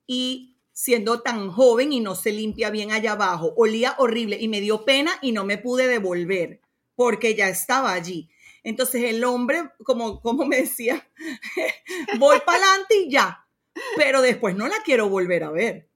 y 0.07 0.57
siendo 0.73 1.21
tan 1.23 1.51
joven 1.51 1.93
y 1.93 1.99
no 1.99 2.15
se 2.15 2.31
limpia 2.31 2.71
bien 2.71 2.93
allá 2.93 3.15
abajo? 3.15 3.55
Olía 3.57 3.97
horrible 3.99 4.39
y 4.41 4.47
me 4.47 4.61
dio 4.61 4.85
pena 4.85 5.11
y 5.21 5.33
no 5.33 5.45
me 5.45 5.59
pude 5.59 5.89
devolver 5.89 6.61
porque 6.95 7.35
ya 7.35 7.49
estaba 7.49 7.93
allí. 7.93 8.31
Entonces 8.63 9.03
el 9.03 9.25
hombre, 9.25 9.71
como, 9.83 10.21
como 10.21 10.47
me 10.47 10.59
decía, 10.59 11.11
voy 12.21 12.39
para 12.47 12.59
adelante 12.59 12.99
y 13.01 13.11
ya, 13.11 13.49
pero 13.97 14.23
después 14.23 14.55
no 14.55 14.69
la 14.69 14.77
quiero 14.85 15.09
volver 15.09 15.43
a 15.43 15.51
ver. 15.51 15.90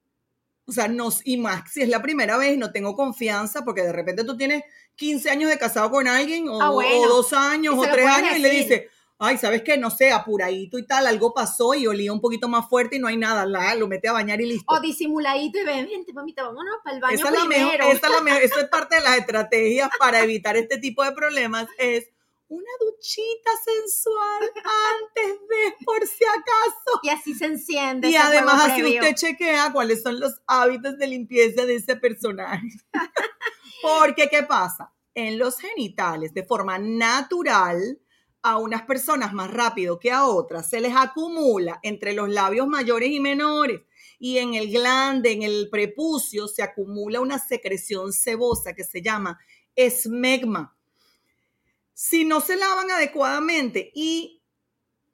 O 0.67 0.73
sea, 0.73 0.89
no, 0.89 1.11
y 1.25 1.37
más 1.37 1.71
si 1.71 1.83
es 1.83 1.89
la 1.89 2.01
primera 2.01 2.37
vez 2.39 2.55
y 2.55 2.57
no 2.57 2.73
tengo 2.73 2.95
confianza, 2.97 3.65
porque 3.65 3.83
de 3.83 3.93
repente 3.93 4.25
tú 4.25 4.37
tienes 4.37 4.65
15 4.97 5.31
años 5.31 5.51
de 5.51 5.59
casado 5.59 5.91
con 5.91 6.09
alguien, 6.09 6.49
o, 6.49 6.61
Ah, 6.61 6.71
bueno. 6.71 7.01
o 7.03 7.09
dos 7.09 7.33
años, 7.33 7.75
o 7.77 7.83
tres 7.83 8.07
años, 8.07 8.37
y 8.37 8.41
le 8.41 8.49
decir. 8.49 8.63
dice, 8.69 8.89
ay, 9.19 9.37
¿sabes 9.39 9.63
qué? 9.63 9.77
No 9.77 9.91
sé, 9.91 10.11
apuradito 10.11 10.79
y 10.79 10.87
tal, 10.87 11.07
algo 11.07 11.35
pasó 11.35 11.75
y 11.75 11.87
olía 11.87 12.13
un 12.13 12.21
poquito 12.21 12.49
más 12.49 12.69
fuerte 12.69 12.97
y 12.97 12.99
no 12.99 13.09
hay 13.09 13.17
nada, 13.17 13.45
la, 13.47 13.75
lo 13.75 13.87
mete 13.89 14.09
a 14.09 14.13
bañar 14.13 14.41
y 14.41 14.47
listo. 14.47 14.73
O 14.75 14.81
disimuladito 14.81 15.59
y 15.59 15.65
ven, 15.65 15.87
vente, 15.87 16.13
mamita, 16.13 16.43
vámonos 16.45 16.77
para 16.83 16.97
el 16.97 17.03
baño 17.03 17.15
Esa 17.17 17.29
es, 17.29 17.35
la 17.35 17.45
mejor, 17.45 17.75
esa 17.75 18.07
es 18.07 18.13
la 18.13 18.21
mejor, 18.23 18.43
eso 18.43 18.59
es 18.61 18.69
parte 18.71 18.97
de 18.97 19.03
las 19.03 19.19
estrategias 19.19 19.91
para 19.99 20.21
evitar 20.23 20.57
este 20.57 20.79
tipo 20.79 21.05
de 21.05 21.13
problemas, 21.13 21.67
es 21.79 22.11
una 22.55 22.71
duchita 22.81 23.51
sensual 23.65 24.43
antes 24.43 25.41
de, 25.49 25.85
por 25.85 26.07
si 26.07 26.25
acaso. 26.25 27.01
Y 27.03 27.09
así 27.09 27.35
se 27.35 27.47
enciende. 27.47 28.11
Y 28.11 28.17
además 28.17 28.71
así 28.71 28.83
previo. 28.83 29.01
usted 29.01 29.15
chequea 29.15 29.73
cuáles 29.73 30.03
son 30.03 30.21
los 30.21 30.41
hábitos 30.47 30.99
de 30.99 31.07
limpieza 31.07 31.65
de 31.67 31.77
ese 31.77 31.97
personaje. 31.97 32.69
Porque, 33.83 34.29
¿qué 34.29 34.43
pasa? 34.43 34.93
En 35.15 35.39
los 35.39 35.59
genitales, 35.59 36.33
de 36.35 36.45
forma 36.45 36.79
natural, 36.79 38.01
a 38.43 38.59
unas 38.59 38.83
personas 38.83 39.33
más 39.33 39.51
rápido 39.51 39.99
que 39.99 40.11
a 40.11 40.27
otras, 40.27 40.69
se 40.69 40.81
les 40.81 40.95
acumula 40.95 41.81
entre 41.83 42.13
los 42.13 42.29
labios 42.29 42.67
mayores 42.67 43.11
y 43.11 43.21
menores 43.21 43.81
y 44.19 44.39
en 44.39 44.55
el 44.55 44.71
glande, 44.71 45.33
en 45.33 45.43
el 45.43 45.69
prepucio, 45.71 46.49
se 46.49 46.63
acumula 46.63 47.21
una 47.21 47.39
secreción 47.39 48.13
sebosa 48.13 48.75
que 48.75 48.85
se 48.85 49.03
llama 49.03 49.39
esmegma. 49.77 50.74
Si 51.95 52.25
no 52.25 52.41
se 52.41 52.57
lavan 52.57 52.91
adecuadamente 52.91 53.93
y 53.95 54.43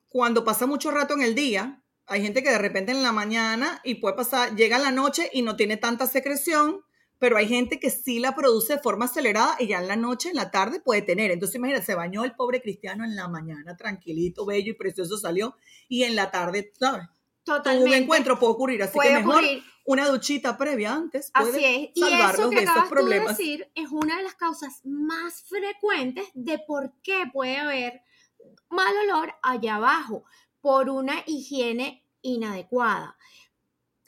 cuando 0.08 0.44
pasa 0.44 0.66
mucho 0.66 0.90
rato 0.90 1.14
en 1.14 1.22
el 1.22 1.34
día, 1.34 1.84
hay 2.06 2.22
gente 2.22 2.42
que 2.42 2.50
de 2.50 2.58
repente 2.58 2.90
en 2.90 3.02
la 3.02 3.12
mañana 3.12 3.80
y 3.84 3.96
puede 3.96 4.16
pasar, 4.16 4.56
llega 4.56 4.78
la 4.78 4.90
noche 4.90 5.30
y 5.32 5.42
no 5.42 5.56
tiene 5.56 5.76
tanta 5.76 6.06
secreción, 6.06 6.80
pero 7.18 7.36
hay 7.36 7.46
gente 7.46 7.78
que 7.78 7.90
sí 7.90 8.18
la 8.18 8.34
produce 8.34 8.74
de 8.74 8.82
forma 8.82 9.04
acelerada 9.04 9.56
y 9.60 9.68
ya 9.68 9.78
en 9.78 9.88
la 9.88 9.96
noche, 9.96 10.30
en 10.30 10.36
la 10.36 10.50
tarde 10.50 10.80
puede 10.80 11.02
tener. 11.02 11.30
Entonces 11.30 11.56
imagínate, 11.56 11.84
se 11.84 11.94
bañó 11.94 12.24
el 12.24 12.32
pobre 12.32 12.62
cristiano 12.62 13.04
en 13.04 13.14
la 13.14 13.28
mañana, 13.28 13.76
tranquilito, 13.76 14.46
bello 14.46 14.72
y 14.72 14.74
precioso 14.74 15.18
salió 15.18 15.54
y 15.86 16.04
en 16.04 16.16
la 16.16 16.30
tarde, 16.30 16.72
¿sabes? 16.80 17.06
Tuvo 17.44 17.56
un 17.56 17.62
Totalmente. 17.62 17.96
encuentro 17.96 18.38
puede 18.38 18.52
ocurrir, 18.52 18.82
así 18.82 18.92
Puede 18.94 19.08
que 19.10 19.16
mejor 19.18 19.34
ocurrir. 19.36 19.62
una 19.86 20.06
duchita 20.08 20.56
previa 20.58 20.92
antes 20.92 21.30
puede 21.32 21.50
Así 21.50 21.64
es. 21.64 21.90
Y 21.94 22.04
eso 22.04 22.50
que 22.50 22.56
de 22.56 22.62
esos 22.62 22.82
tú 22.84 22.88
problemas. 22.90 23.36
decir 23.38 23.70
es 23.74 23.88
una 23.90 24.16
de 24.18 24.22
las 24.24 24.34
causas 24.34 24.80
más 24.84 25.42
frecuentes 25.44 26.28
de 26.34 26.58
por 26.58 26.92
qué 27.02 27.24
puede 27.32 27.56
haber 27.56 28.02
mal 28.68 28.94
olor 29.04 29.34
allá 29.42 29.76
abajo 29.76 30.24
por 30.60 30.90
una 30.90 31.22
higiene 31.26 32.06
inadecuada. 32.22 33.16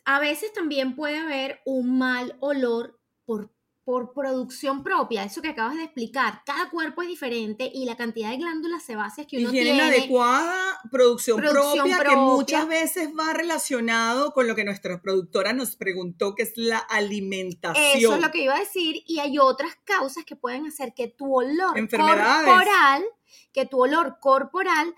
A 0.04 0.18
veces 0.20 0.52
también 0.52 0.94
puede 0.94 1.18
haber 1.18 1.60
un 1.64 1.98
mal 1.98 2.36
olor 2.40 3.00
por, 3.24 3.50
por 3.92 4.14
producción 4.14 4.82
propia, 4.82 5.22
eso 5.22 5.42
que 5.42 5.48
acabas 5.48 5.76
de 5.76 5.84
explicar. 5.84 6.40
Cada 6.46 6.70
cuerpo 6.70 7.02
es 7.02 7.08
diferente 7.08 7.70
y 7.74 7.84
la 7.84 7.94
cantidad 7.94 8.30
de 8.30 8.38
glándulas 8.38 8.82
sebáceas 8.84 9.26
que 9.26 9.36
uno 9.36 9.50
Higiene 9.50 9.72
tiene. 9.72 9.86
inadecuada, 9.86 10.80
producción, 10.90 11.36
Producción 11.36 11.74
propia, 11.74 11.98
que 11.98 12.02
propia. 12.04 12.16
muchas 12.16 12.68
veces 12.68 13.10
va 13.10 13.34
relacionado 13.34 14.32
con 14.32 14.48
lo 14.48 14.54
que 14.54 14.64
nuestra 14.64 15.02
productora 15.02 15.52
nos 15.52 15.76
preguntó, 15.76 16.34
que 16.34 16.44
es 16.44 16.54
la 16.56 16.78
alimentación. 16.78 17.84
Eso 17.98 18.14
es 18.14 18.22
lo 18.22 18.30
que 18.30 18.44
iba 18.44 18.56
a 18.56 18.60
decir. 18.60 19.02
Y 19.06 19.18
hay 19.18 19.38
otras 19.38 19.76
causas 19.84 20.24
que 20.24 20.36
pueden 20.36 20.64
hacer 20.66 20.94
que 20.94 21.08
tu 21.08 21.30
olor 21.30 21.74
corporal, 21.74 23.04
que 23.52 23.66
tu 23.66 23.78
olor 23.82 24.20
corporal 24.20 24.94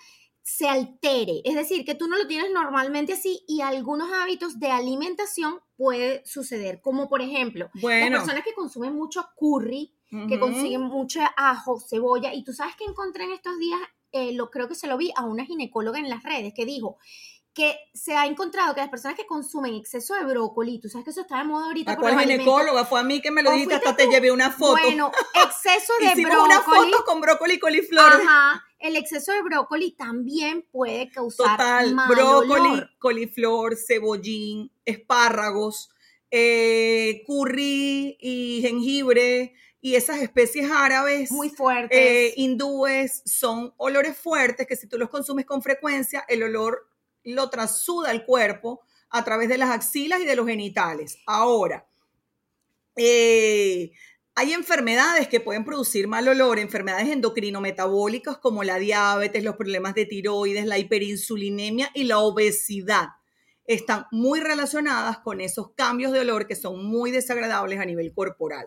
se 0.46 0.68
altere. 0.68 1.40
Es 1.44 1.54
decir, 1.54 1.86
que 1.86 1.94
tú 1.94 2.06
no 2.06 2.18
lo 2.18 2.26
tienes 2.26 2.50
normalmente 2.52 3.14
así 3.14 3.42
y 3.48 3.62
algunos 3.62 4.12
hábitos 4.12 4.60
de 4.60 4.70
alimentación 4.70 5.60
puede 5.74 6.22
suceder. 6.26 6.82
Como 6.82 7.08
por 7.08 7.22
ejemplo, 7.22 7.70
Bueno, 7.80 8.10
las 8.10 8.20
personas 8.20 8.44
que 8.44 8.52
consumen 8.52 8.94
mucho 8.94 9.26
curry, 9.36 9.92
que 10.28 10.38
consiguen 10.38 10.82
mucho 10.82 11.20
ajo, 11.36 11.80
cebolla. 11.80 12.32
Y 12.34 12.44
tú 12.44 12.52
sabes 12.52 12.76
que 12.76 12.84
encontré 12.84 13.24
en 13.24 13.32
estos 13.32 13.58
días, 13.58 13.80
eh, 14.12 14.32
lo 14.34 14.50
creo 14.50 14.68
que 14.68 14.74
se 14.76 14.86
lo 14.86 14.96
vi 14.98 15.12
a 15.16 15.24
una 15.24 15.44
ginecóloga 15.46 15.98
en 15.98 16.08
las 16.10 16.22
redes 16.22 16.52
que 16.54 16.64
dijo 16.66 16.98
que 17.54 17.78
se 17.94 18.16
ha 18.16 18.26
encontrado 18.26 18.74
que 18.74 18.80
las 18.80 18.90
personas 18.90 19.16
que 19.16 19.26
consumen 19.26 19.74
exceso 19.74 20.14
de 20.14 20.24
brócoli, 20.24 20.80
tú 20.80 20.88
sabes 20.88 21.04
que 21.04 21.10
eso 21.12 21.20
está 21.20 21.38
de 21.38 21.44
moda 21.44 21.66
ahorita 21.66 21.92
¿A 21.92 21.96
cuál 21.96 22.18
ginecóloga? 22.18 22.84
Fue 22.84 22.98
a 22.98 23.04
mí 23.04 23.22
que 23.22 23.30
me 23.30 23.44
lo 23.44 23.50
¿O 23.50 23.52
dijiste, 23.52 23.76
hasta 23.76 23.94
te 23.94 24.08
llevé 24.08 24.32
una 24.32 24.50
foto. 24.50 24.82
Bueno, 24.82 25.12
exceso 25.34 25.92
de 26.00 26.06
Hicimos 26.06 26.32
brócoli. 26.32 26.52
una 26.52 26.62
foto 26.62 27.04
con 27.04 27.20
brócoli 27.20 27.54
y 27.54 27.58
coliflor. 27.60 28.12
Ajá, 28.12 28.64
el 28.86 28.96
exceso 28.96 29.32
de 29.32 29.42
brócoli 29.42 29.92
también 29.92 30.66
puede 30.70 31.10
causar 31.10 31.56
Total, 31.56 31.94
mal 31.94 32.08
brócoli, 32.14 32.60
olor. 32.60 32.90
coliflor, 32.98 33.76
cebollín, 33.76 34.70
espárragos, 34.84 35.90
eh, 36.30 37.22
curry 37.26 38.18
y 38.20 38.60
jengibre 38.62 39.54
y 39.80 39.94
esas 39.94 40.18
especies 40.18 40.70
árabes. 40.70 41.30
muy 41.30 41.48
fuertes. 41.48 41.96
eh, 41.98 42.34
hindúes 42.36 43.22
son 43.24 43.72
olores 43.78 44.16
fuertes 44.18 44.66
que 44.66 44.76
si 44.76 44.86
tú 44.86 44.98
los 44.98 45.08
consumes 45.08 45.46
con 45.46 45.62
frecuencia, 45.62 46.24
el 46.28 46.42
olor 46.42 46.88
lo 47.24 47.48
trasuda 47.48 48.10
el 48.10 48.24
cuerpo 48.26 48.82
a 49.08 49.24
través 49.24 49.48
de 49.48 49.56
las 49.58 49.70
axilas 49.70 50.20
y 50.20 50.26
de 50.26 50.36
los 50.36 50.46
genitales. 50.46 51.18
Ahora, 51.26 51.86
eh, 52.96 53.92
hay 54.36 54.52
enfermedades 54.52 55.28
que 55.28 55.40
pueden 55.40 55.64
producir 55.64 56.08
mal 56.08 56.26
olor, 56.26 56.58
enfermedades 56.58 57.08
endocrinometabólicas 57.08 58.38
como 58.38 58.64
la 58.64 58.78
diabetes, 58.78 59.44
los 59.44 59.56
problemas 59.56 59.94
de 59.94 60.06
tiroides, 60.06 60.66
la 60.66 60.78
hiperinsulinemia 60.78 61.90
y 61.94 62.04
la 62.04 62.18
obesidad. 62.18 63.10
Están 63.64 64.06
muy 64.10 64.40
relacionadas 64.40 65.18
con 65.18 65.40
esos 65.40 65.72
cambios 65.74 66.12
de 66.12 66.20
olor 66.20 66.46
que 66.48 66.56
son 66.56 66.84
muy 66.84 67.12
desagradables 67.12 67.78
a 67.78 67.84
nivel 67.84 68.12
corporal. 68.12 68.66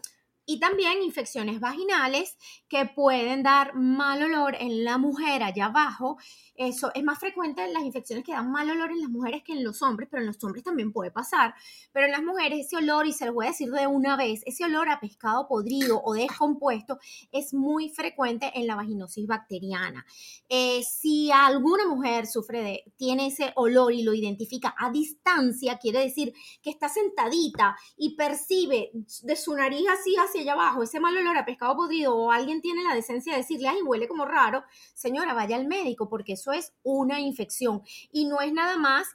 y 0.50 0.62
también 0.62 1.03
infecciones 1.03 1.59
vaginales 1.59 2.38
que 2.69 2.86
pueden 2.86 3.43
dar 3.43 3.75
mal 3.75 4.24
olor 4.24 4.55
en 4.57 4.86
la 4.86 4.97
mujer 4.97 5.43
allá 5.43 5.65
abajo. 5.65 6.17
Eso 6.57 6.91
es 6.95 7.03
más 7.03 7.19
frecuente 7.19 7.71
las 7.71 7.83
infecciones 7.83 8.25
que 8.25 8.31
dan 8.31 8.51
mal 8.51 8.69
olor 8.69 8.89
en 8.91 8.99
las 8.99 9.11
mujeres 9.11 9.43
que 9.43 9.53
en 9.53 9.63
los 9.63 9.83
hombres, 9.83 10.09
pero 10.09 10.21
en 10.21 10.27
los 10.27 10.43
hombres 10.43 10.63
también 10.63 10.91
puede 10.91 11.11
pasar. 11.11 11.53
Pero 11.93 12.07
en 12.07 12.11
las 12.11 12.23
mujeres 12.23 12.65
ese 12.65 12.77
olor, 12.77 13.05
y 13.05 13.13
se 13.13 13.27
lo 13.27 13.33
voy 13.33 13.45
a 13.45 13.49
decir 13.49 13.69
de 13.69 13.85
una 13.85 14.17
vez, 14.17 14.41
ese 14.47 14.65
olor 14.65 14.89
a 14.89 14.99
pescado 14.99 15.47
podrido 15.47 16.01
o 16.03 16.15
descompuesto 16.15 16.97
es 17.31 17.53
muy 17.53 17.89
frecuente 17.89 18.51
en 18.55 18.65
la 18.65 18.75
vaginosis 18.75 19.27
bacteriana. 19.27 20.03
Eh, 20.49 20.81
si 20.83 21.29
alguna 21.31 21.85
mujer 21.87 22.25
sufre 22.25 22.63
de, 22.63 22.93
tiene 22.97 23.27
ese 23.27 23.53
olor 23.55 23.93
y 23.93 24.01
lo 24.01 24.15
identifica 24.15 24.73
a 24.79 24.89
distancia, 24.89 25.77
quiere 25.77 25.99
decir 25.99 26.33
que 26.63 26.71
está 26.71 26.89
sentadita 26.89 27.77
y 27.97 28.15
percibe 28.15 28.91
de 28.93 29.35
su 29.35 29.53
nariz 29.53 29.85
así 29.89 30.15
hacia 30.15 30.41
allá 30.41 30.53
abajo 30.53 30.81
ese 30.81 30.99
mal 30.99 31.15
olor 31.15 31.37
a 31.37 31.45
pescado 31.45 31.75
podrido 31.75 32.15
o 32.15 32.31
alguien 32.31 32.61
tiene 32.61 32.83
la 32.83 32.95
decencia 32.95 33.33
de 33.33 33.39
decirle, 33.39 33.67
ay, 33.67 33.83
huele 33.83 34.07
como 34.07 34.25
raro, 34.25 34.63
señora, 34.95 35.35
vaya 35.35 35.55
al 35.55 35.67
médico 35.67 36.09
porque 36.09 36.35
es 36.51 36.74
una 36.84 37.20
infección. 37.20 37.82
Y 38.12 38.25
no 38.25 38.42
es 38.42 38.54
nada 38.54 38.77
más 38.77 39.08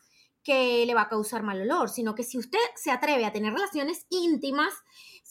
que 0.42 0.84
le 0.86 0.94
va 0.94 1.02
a 1.02 1.08
causar 1.08 1.42
mal 1.42 1.60
olor, 1.60 1.88
sino 1.88 2.14
que 2.14 2.24
si 2.24 2.38
usted 2.38 2.58
se 2.74 2.90
atreve 2.90 3.24
a 3.24 3.32
tener 3.32 3.52
relaciones 3.52 4.06
íntimas, 4.10 4.74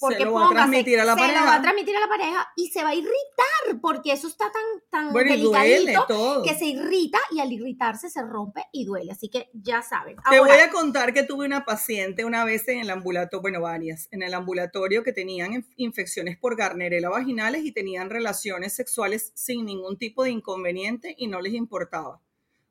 porque 0.01 0.17
se 0.17 0.25
lo 0.25 0.33
va 0.33 0.47
a 0.47 0.49
transmitir 0.49 0.99
a 0.99 1.05
la 1.05 1.13
se 1.13 1.19
pareja. 1.19 1.39
lo 1.39 1.45
va 1.45 1.55
a 1.55 1.61
transmitir 1.61 1.95
a 1.95 1.99
la 2.01 2.07
pareja 2.09 2.47
y 2.57 2.67
se 2.67 2.83
va 2.83 2.89
a 2.89 2.95
irritar 2.95 3.79
porque 3.81 4.11
eso 4.11 4.27
está 4.27 4.51
tan, 4.51 4.63
tan 4.89 5.13
bueno, 5.13 5.31
duele 5.37 5.95
que 6.43 6.55
se 6.55 6.65
irrita 6.65 7.19
y 7.31 7.39
al 7.39 7.51
irritarse 7.53 8.09
se 8.09 8.21
rompe 8.23 8.65
y 8.73 8.83
duele. 8.85 9.11
Así 9.13 9.29
que 9.29 9.49
ya 9.53 9.81
saben. 9.81 10.17
Te 10.29 10.39
voy 10.39 10.49
a 10.49 10.69
contar 10.69 11.13
que 11.13 11.23
tuve 11.23 11.45
una 11.45 11.63
paciente 11.63 12.25
una 12.25 12.43
vez 12.43 12.67
en 12.67 12.79
el 12.79 12.89
ambulatorio, 12.89 13.41
bueno, 13.41 13.61
varias, 13.61 14.07
en 14.11 14.23
el 14.23 14.33
ambulatorio 14.33 15.03
que 15.03 15.13
tenían 15.13 15.51
inf- 15.53 15.73
infecciones 15.77 16.37
por 16.37 16.57
garnerela 16.57 17.09
vaginales 17.09 17.63
y 17.63 17.71
tenían 17.71 18.09
relaciones 18.09 18.73
sexuales 18.73 19.31
sin 19.35 19.65
ningún 19.65 19.97
tipo 19.97 20.23
de 20.23 20.31
inconveniente 20.31 21.13
y 21.17 21.27
no 21.27 21.39
les 21.41 21.53
importaba. 21.53 22.19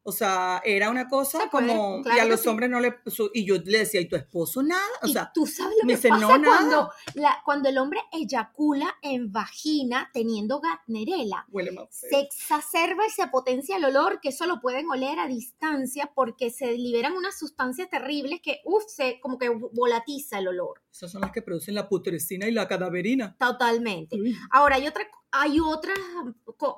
O 0.03 0.13
sea, 0.13 0.63
era 0.65 0.89
una 0.89 1.09
cosa 1.09 1.41
Se 1.43 1.49
puede, 1.49 1.69
como, 1.69 1.99
y 1.99 2.03
claro 2.05 2.21
a 2.21 2.25
que 2.25 2.31
los 2.31 2.41
sí. 2.41 2.49
hombres 2.49 2.71
no 2.71 2.81
le, 2.81 2.97
su- 3.07 3.31
y 3.35 3.45
yo 3.45 3.57
le 3.63 3.81
decía, 3.81 4.01
¿y 4.01 4.09
tu 4.09 4.17
esposo 4.17 4.63
nada? 4.63 4.81
O 5.03 5.07
y 5.07 5.13
sea, 5.13 5.31
tú 5.35 5.47
sabes 5.47 5.77
lo 5.79 5.87
me 5.87 5.93
que 5.93 5.97
dice, 5.97 6.09
pasa 6.09 6.21
"No, 6.27 6.39
nada". 6.39 6.57
cuando, 6.57 6.91
la- 7.15 7.43
cuando 7.45 7.69
el 7.69 7.77
hombre 7.77 8.01
eyacula 8.11 8.95
en 9.03 9.31
vagina 9.31 10.09
teniendo 10.15 10.59
gatnerela. 10.61 11.45
huele 11.51 11.73
más. 11.73 11.89
Se 11.91 12.19
exacerba 12.19 13.07
y 13.07 13.11
se 13.11 13.27
potencia 13.29 13.77
el 13.77 13.85
olor, 13.85 14.21
que 14.23 14.31
eso 14.31 14.47
lo 14.47 14.61
pueden 14.61 14.89
oler 14.91 15.19
a 15.19 15.27
distancia 15.27 16.11
porque 16.15 16.51
se 16.51 16.73
liberan 16.79 17.13
unas 17.13 17.39
sustancias 17.39 17.91
terribles 17.91 18.41
que, 18.43 18.61
uff, 18.65 18.85
se 18.89 19.21
como 19.21 19.37
que 19.39 19.51
volatiza 19.51 20.39
el 20.39 20.49
olor. 20.49 20.81
Esas 20.91 21.13
son 21.13 21.21
las 21.21 21.31
que 21.31 21.43
producen 21.43 21.75
la 21.75 21.89
putrescina 21.89 22.49
y 22.49 22.53
la 22.53 22.67
cadaverina. 22.67 23.37
Totalmente. 23.39 24.17
Uy. 24.21 24.35
Ahora, 24.51 24.77
hay, 24.77 24.87
otra, 24.89 25.05
hay 25.31 25.61
otras 25.61 25.99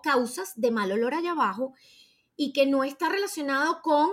causas 0.03 0.53
de 0.57 0.71
mal 0.71 0.91
olor 0.93 1.15
allá 1.15 1.33
abajo 1.33 1.75
y 2.37 2.53
que 2.53 2.67
no 2.67 2.85
está 2.85 3.09
relacionado 3.09 3.81
con 3.83 4.11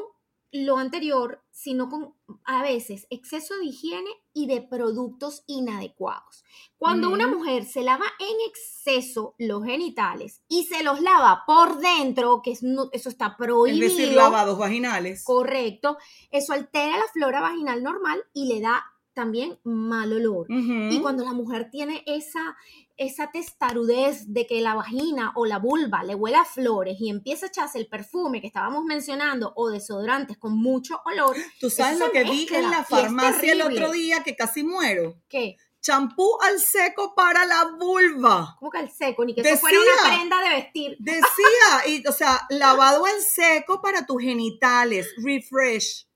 lo 0.51 0.77
anterior, 0.77 1.43
sino 1.51 1.89
con 1.89 2.15
a 2.43 2.63
veces 2.63 3.05
exceso 3.11 3.55
de 3.57 3.65
higiene 3.65 4.09
y 4.33 4.47
de 4.47 4.61
productos 4.63 5.43
inadecuados. 5.45 6.43
Cuando 6.77 7.09
una 7.11 7.27
mujer 7.27 7.65
se 7.65 7.83
lava 7.83 8.05
en 8.19 8.35
exceso 8.49 9.35
los 9.38 9.63
genitales 9.63 10.41
y 10.47 10.63
se 10.63 10.81
los 10.83 11.01
lava 11.01 11.43
por 11.45 11.77
dentro, 11.77 12.41
que 12.41 12.51
es 12.51 12.63
no- 12.63 12.89
eso 12.93 13.09
está 13.09 13.27
Es 13.27 13.35
prohibido, 13.38 13.88
decir, 13.95 14.13
lavados 14.13 14.57
vaginales. 14.57 15.23
correcto, 15.23 15.97
eso 16.31 16.53
altera 16.53 16.97
la 16.97 17.07
flora 17.13 17.41
vaginal 17.41 17.83
normal 17.83 18.23
y 18.33 18.47
le 18.51 18.59
da 18.61 18.83
también 19.19 19.59
mal 19.65 20.13
olor. 20.13 20.47
Y 20.49 21.01
cuando 21.01 21.25
la 21.25 21.33
mujer 21.33 21.69
tiene 21.69 22.03
esa, 22.05 22.55
esa 22.95 23.29
testarudez 23.31 24.31
de 24.31 24.47
que 24.47 24.61
la 24.61 24.75
vagina 24.75 25.33
o 25.35 25.45
la 25.45 25.59
vulva 25.59 26.05
le 26.05 26.15
huele 26.15 26.38
a 26.38 26.45
flores 26.45 26.95
y 27.01 27.09
empieza 27.09 27.47
a 27.47 27.49
echarse 27.49 27.79
el 27.79 27.88
perfume 27.88 28.39
que 28.39 28.47
estábamos 28.47 28.85
mencionando 28.85 29.51
o 29.57 29.69
desodorantes 29.69 30.38
con 30.38 30.57
mucho 30.57 31.01
olor, 31.03 31.35
Tú 31.59 31.69
sabes 31.69 31.99
lo 31.99 32.11
que 32.11 32.23
vi 32.23 32.47
en 32.49 32.71
la 32.71 32.85
farmacia 32.85 33.51
el 33.51 33.61
otro 33.61 33.91
día 33.91 34.23
que 34.23 34.38
casi 34.38 34.63
muero. 34.63 35.21
¿qué? 35.27 35.57
Champú 35.81 36.38
al 36.41 36.59
seco 36.61 37.13
para 37.13 37.45
la 37.45 37.71
vulva. 37.77 38.55
Como 38.57 38.71
que 38.71 38.79
el 38.79 38.89
seco, 38.89 39.25
ni 39.25 39.33
que 39.35 39.41
eso 39.41 39.57
fuera 39.57 39.77
Decía. 39.77 39.93
una 40.01 40.15
prenda 40.15 40.41
de 40.41 40.49
vestir. 40.55 40.97
Decía, 40.99 41.88
y, 41.88 42.07
o 42.07 42.13
sea, 42.13 42.47
lavado 42.49 43.05
en 43.05 43.21
seco 43.21 43.81
para 43.81 44.05
tus 44.05 44.21
genitales, 44.21 45.13
refresh, 45.23 46.08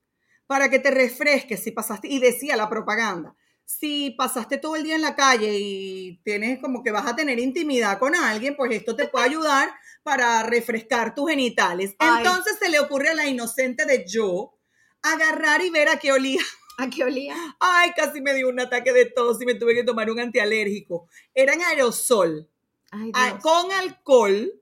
para 0.46 0.68
que 0.68 0.78
te 0.78 0.90
refresques 0.90 1.62
si 1.62 1.70
pasaste, 1.70 2.08
y 2.08 2.18
decía 2.18 2.56
la 2.56 2.68
propaganda, 2.68 3.34
si 3.64 4.10
pasaste 4.10 4.58
todo 4.58 4.76
el 4.76 4.82
día 4.82 4.94
en 4.94 5.02
la 5.02 5.16
calle 5.16 5.56
y 5.58 6.20
tienes 6.22 6.60
como 6.60 6.82
que 6.82 6.90
vas 6.90 7.06
a 7.06 7.16
tener 7.16 7.38
intimidad 7.38 7.98
con 7.98 8.14
alguien, 8.14 8.56
pues 8.56 8.72
esto 8.72 8.94
te 8.94 9.08
puede 9.08 9.26
ayudar 9.26 9.74
para 10.02 10.42
refrescar 10.42 11.14
tus 11.14 11.30
genitales. 11.30 11.94
Ay. 11.98 12.18
Entonces 12.18 12.56
se 12.60 12.68
le 12.68 12.78
ocurre 12.78 13.08
a 13.08 13.14
la 13.14 13.26
inocente 13.26 13.86
de 13.86 14.04
yo 14.06 14.54
agarrar 15.02 15.62
y 15.62 15.70
ver 15.70 15.88
a 15.88 15.98
qué 15.98 16.12
olía. 16.12 16.42
¿A 16.76 16.90
qué 16.90 17.04
olía? 17.04 17.36
Ay, 17.60 17.92
casi 17.96 18.20
me 18.20 18.34
dio 18.34 18.48
un 18.48 18.58
ataque 18.58 18.92
de 18.92 19.06
tos 19.06 19.40
y 19.40 19.46
me 19.46 19.54
tuve 19.54 19.74
que 19.74 19.84
tomar 19.84 20.10
un 20.10 20.18
antialérgico. 20.18 21.08
Era 21.32 21.52
en 21.54 21.62
aerosol, 21.62 22.50
Ay, 22.90 23.12
ah, 23.14 23.38
con 23.40 23.70
alcohol. 23.72 24.52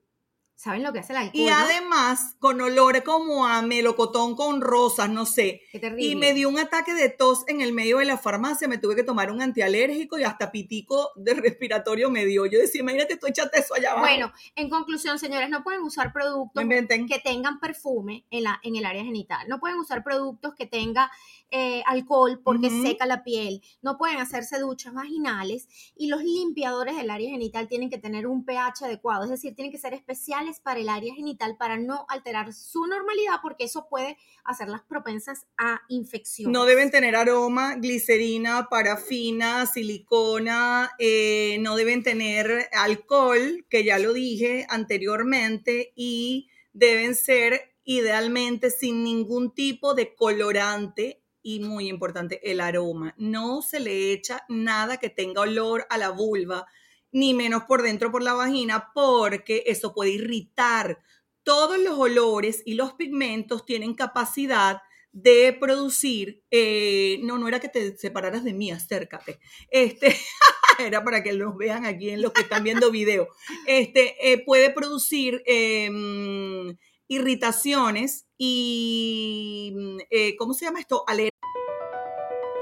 ¿Saben 0.62 0.84
lo 0.84 0.92
que 0.92 1.00
hace 1.00 1.12
el 1.12 1.18
alcohol? 1.18 1.40
Y 1.40 1.46
no? 1.46 1.56
además, 1.56 2.36
con 2.38 2.60
olor 2.60 3.02
como 3.02 3.48
a 3.48 3.62
melocotón 3.62 4.36
con 4.36 4.60
rosas, 4.60 5.10
no 5.10 5.26
sé. 5.26 5.62
Qué 5.72 5.80
terrible. 5.80 6.04
Y 6.04 6.14
me 6.14 6.34
dio 6.34 6.48
un 6.48 6.56
ataque 6.56 6.94
de 6.94 7.08
tos 7.08 7.42
en 7.48 7.60
el 7.60 7.72
medio 7.72 7.98
de 7.98 8.04
la 8.04 8.16
farmacia. 8.16 8.68
Me 8.68 8.78
tuve 8.78 8.94
que 8.94 9.02
tomar 9.02 9.32
un 9.32 9.42
antialérgico 9.42 10.20
y 10.20 10.22
hasta 10.22 10.52
pitico 10.52 11.10
de 11.16 11.34
respiratorio 11.34 12.10
me 12.10 12.24
dio. 12.26 12.46
Yo 12.46 12.60
decía, 12.60 12.80
imagínate, 12.80 13.16
tú 13.16 13.26
échate 13.26 13.58
eso 13.58 13.74
allá 13.74 13.90
abajo. 13.90 14.06
Bueno, 14.06 14.32
en 14.54 14.70
conclusión, 14.70 15.18
señores, 15.18 15.50
no 15.50 15.64
pueden 15.64 15.82
usar 15.82 16.12
productos 16.12 16.62
que 17.08 17.18
tengan 17.18 17.58
perfume 17.58 18.24
en, 18.30 18.44
la, 18.44 18.60
en 18.62 18.76
el 18.76 18.84
área 18.84 19.02
genital. 19.02 19.48
No 19.48 19.58
pueden 19.58 19.78
usar 19.78 20.04
productos 20.04 20.54
que 20.54 20.66
tengan 20.66 21.08
eh, 21.52 21.82
alcohol 21.86 22.40
porque 22.42 22.70
seca 22.70 23.06
la 23.06 23.22
piel. 23.22 23.62
No 23.82 23.98
pueden 23.98 24.18
hacerse 24.18 24.58
duchas 24.58 24.94
vaginales. 24.94 25.68
Y 25.94 26.08
los 26.08 26.22
limpiadores 26.24 26.96
del 26.96 27.10
área 27.10 27.30
genital 27.30 27.68
tienen 27.68 27.90
que 27.90 27.98
tener 27.98 28.26
un 28.26 28.44
pH 28.44 28.86
adecuado. 28.86 29.24
Es 29.24 29.30
decir, 29.30 29.54
tienen 29.54 29.70
que 29.70 29.78
ser 29.78 29.92
especiales 29.92 30.60
para 30.60 30.80
el 30.80 30.88
área 30.88 31.14
genital 31.14 31.56
para 31.58 31.76
no 31.76 32.06
alterar 32.08 32.52
su 32.54 32.86
normalidad 32.86 33.36
porque 33.42 33.64
eso 33.64 33.86
puede 33.88 34.16
hacerlas 34.44 34.82
propensas 34.82 35.46
a 35.58 35.82
infecciones. 35.88 36.52
No 36.52 36.64
deben 36.64 36.90
tener 36.90 37.16
aroma, 37.16 37.74
glicerina, 37.76 38.68
parafina, 38.70 39.66
silicona, 39.66 40.90
eh, 40.98 41.58
no 41.60 41.76
deben 41.76 42.02
tener 42.02 42.68
alcohol, 42.72 43.66
que 43.68 43.84
ya 43.84 43.98
lo 43.98 44.12
dije 44.12 44.66
anteriormente, 44.68 45.92
y 45.94 46.48
deben 46.72 47.14
ser 47.14 47.72
idealmente 47.84 48.70
sin 48.70 49.02
ningún 49.02 49.52
tipo 49.52 49.94
de 49.94 50.14
colorante 50.14 51.21
y 51.42 51.60
muy 51.60 51.88
importante, 51.88 52.40
el 52.50 52.60
aroma. 52.60 53.14
No 53.18 53.62
se 53.62 53.80
le 53.80 54.12
echa 54.12 54.44
nada 54.48 54.98
que 54.98 55.10
tenga 55.10 55.42
olor 55.42 55.86
a 55.90 55.98
la 55.98 56.10
vulva, 56.10 56.66
ni 57.10 57.34
menos 57.34 57.64
por 57.64 57.82
dentro 57.82 58.10
por 58.10 58.22
la 58.22 58.34
vagina, 58.34 58.90
porque 58.94 59.64
eso 59.66 59.94
puede 59.94 60.12
irritar. 60.12 61.02
Todos 61.42 61.78
los 61.78 61.98
olores 61.98 62.62
y 62.64 62.74
los 62.74 62.94
pigmentos 62.94 63.66
tienen 63.66 63.94
capacidad 63.94 64.80
de 65.12 65.56
producir, 65.58 66.42
eh, 66.50 67.20
no, 67.22 67.36
no 67.36 67.46
era 67.46 67.60
que 67.60 67.68
te 67.68 67.96
separaras 67.98 68.44
de 68.44 68.54
mí, 68.54 68.70
acércate, 68.70 69.38
este, 69.70 70.16
era 70.78 71.04
para 71.04 71.22
que 71.22 71.34
los 71.34 71.54
vean 71.56 71.84
aquí 71.84 72.08
en 72.10 72.22
los 72.22 72.32
que 72.32 72.42
están 72.42 72.64
viendo 72.64 72.90
video, 72.90 73.28
este, 73.66 74.32
eh, 74.32 74.42
puede 74.42 74.70
producir 74.70 75.42
mm, 75.46 76.70
irritaciones 77.08 78.26
y, 78.38 79.72
mm, 79.74 79.98
eh, 80.10 80.36
¿cómo 80.36 80.54
se 80.54 80.64
llama 80.64 80.80
esto? 80.80 81.04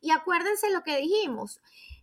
Y 0.00 0.10
acuérdense 0.10 0.70
lo 0.70 0.82
que 0.82 0.98
dijimos. 0.98 1.60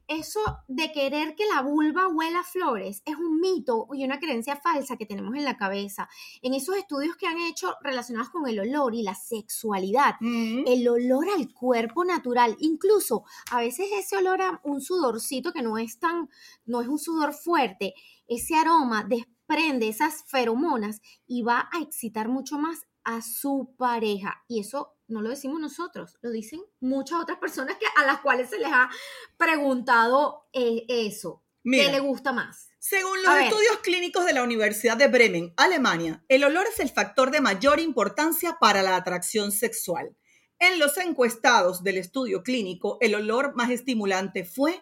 Eso 0.08 0.40
de 0.68 0.92
querer 0.92 1.36
que 1.36 1.46
la 1.46 1.62
vulva 1.62 2.08
huela 2.08 2.40
a 2.40 2.44
flores 2.44 3.04
es 3.06 3.16
un 3.16 3.40
mito 3.40 3.88
y 3.94 4.04
una 4.04 4.18
creencia 4.20 4.56
falsa 4.56 4.98
que 4.98 5.06
tenemos 5.06 5.36
en 5.36 5.44
la 5.44 5.56
cabeza. 5.56 6.10
En 6.42 6.56
esos 6.56 6.76
estudios 6.78 7.16
que 7.16 7.28
han 7.28 7.38
hecho 7.38 7.76
relacionados 7.84 8.32
con 8.32 8.48
el 8.48 8.60
olor 8.60 8.96
y 8.96 9.04
la 9.04 9.14
sexualidad, 9.14 10.16
Mm. 10.20 10.64
el 10.66 10.88
olor 10.88 11.28
al 11.30 11.54
cuerpo 11.54 12.06
natural, 12.06 12.56
incluso 12.60 13.24
a 13.52 13.60
veces 13.60 13.86
ese 13.94 14.18
olor 14.18 14.42
a 14.42 14.60
un 14.64 14.82
sudorcito 14.82 15.54
que 15.54 15.62
no 15.62 15.78
es 15.78 16.00
tan, 16.00 16.28
no 16.66 16.82
es 16.82 16.88
un 16.88 16.98
sudor 16.98 17.34
fuerte, 17.34 17.94
ese 18.28 18.56
aroma 18.56 19.04
desprende 19.08 19.90
esas 19.90 20.24
feromonas 20.26 21.02
y 21.28 21.44
va 21.44 21.70
a 21.72 21.82
excitar 21.82 22.30
mucho 22.30 22.58
más 22.58 22.88
a 23.04 23.22
su 23.22 23.76
pareja. 23.78 24.44
Y 24.48 24.60
eso 24.62 24.96
no 25.10 25.22
lo 25.22 25.30
decimos 25.30 25.60
nosotros, 25.60 26.18
lo 26.22 26.32
dicen 26.32 26.62
muchas 26.80 27.22
otras 27.22 27.38
personas 27.40 27.78
que, 27.78 27.86
a 27.98 28.06
las 28.06 28.22
cuales 28.22 28.50
se 28.50 28.60
les 28.60 28.70
ha 28.72 28.90
preguntado 29.38 30.48
eh, 30.54 30.86
eso. 30.88 31.44
Mira. 31.64 31.86
¿Qué 31.86 31.92
le 31.92 32.00
gusta 32.00 32.32
más? 32.32 32.70
Según 32.80 33.22
los 33.22 33.28
A 33.28 33.36
ver. 33.36 33.44
estudios 33.46 33.78
clínicos 33.84 34.26
de 34.26 34.34
la 34.34 34.44
Universidad 34.44 34.96
de 34.96 35.08
Bremen, 35.08 35.54
Alemania, 35.58 36.24
el 36.30 36.44
olor 36.46 36.66
es 36.68 36.80
el 36.80 36.90
factor 36.90 37.32
de 37.32 37.42
mayor 37.42 37.80
importancia 37.80 38.58
para 38.60 38.82
la 38.82 38.96
atracción 38.96 39.52
sexual. 39.52 40.16
En 40.60 40.80
los 40.80 40.98
encuestados 40.98 41.84
del 41.84 41.98
estudio 41.98 42.44
clínico, 42.44 42.98
el 43.02 43.16
olor 43.16 43.56
más 43.56 43.70
estimulante 43.70 44.46
fue, 44.46 44.82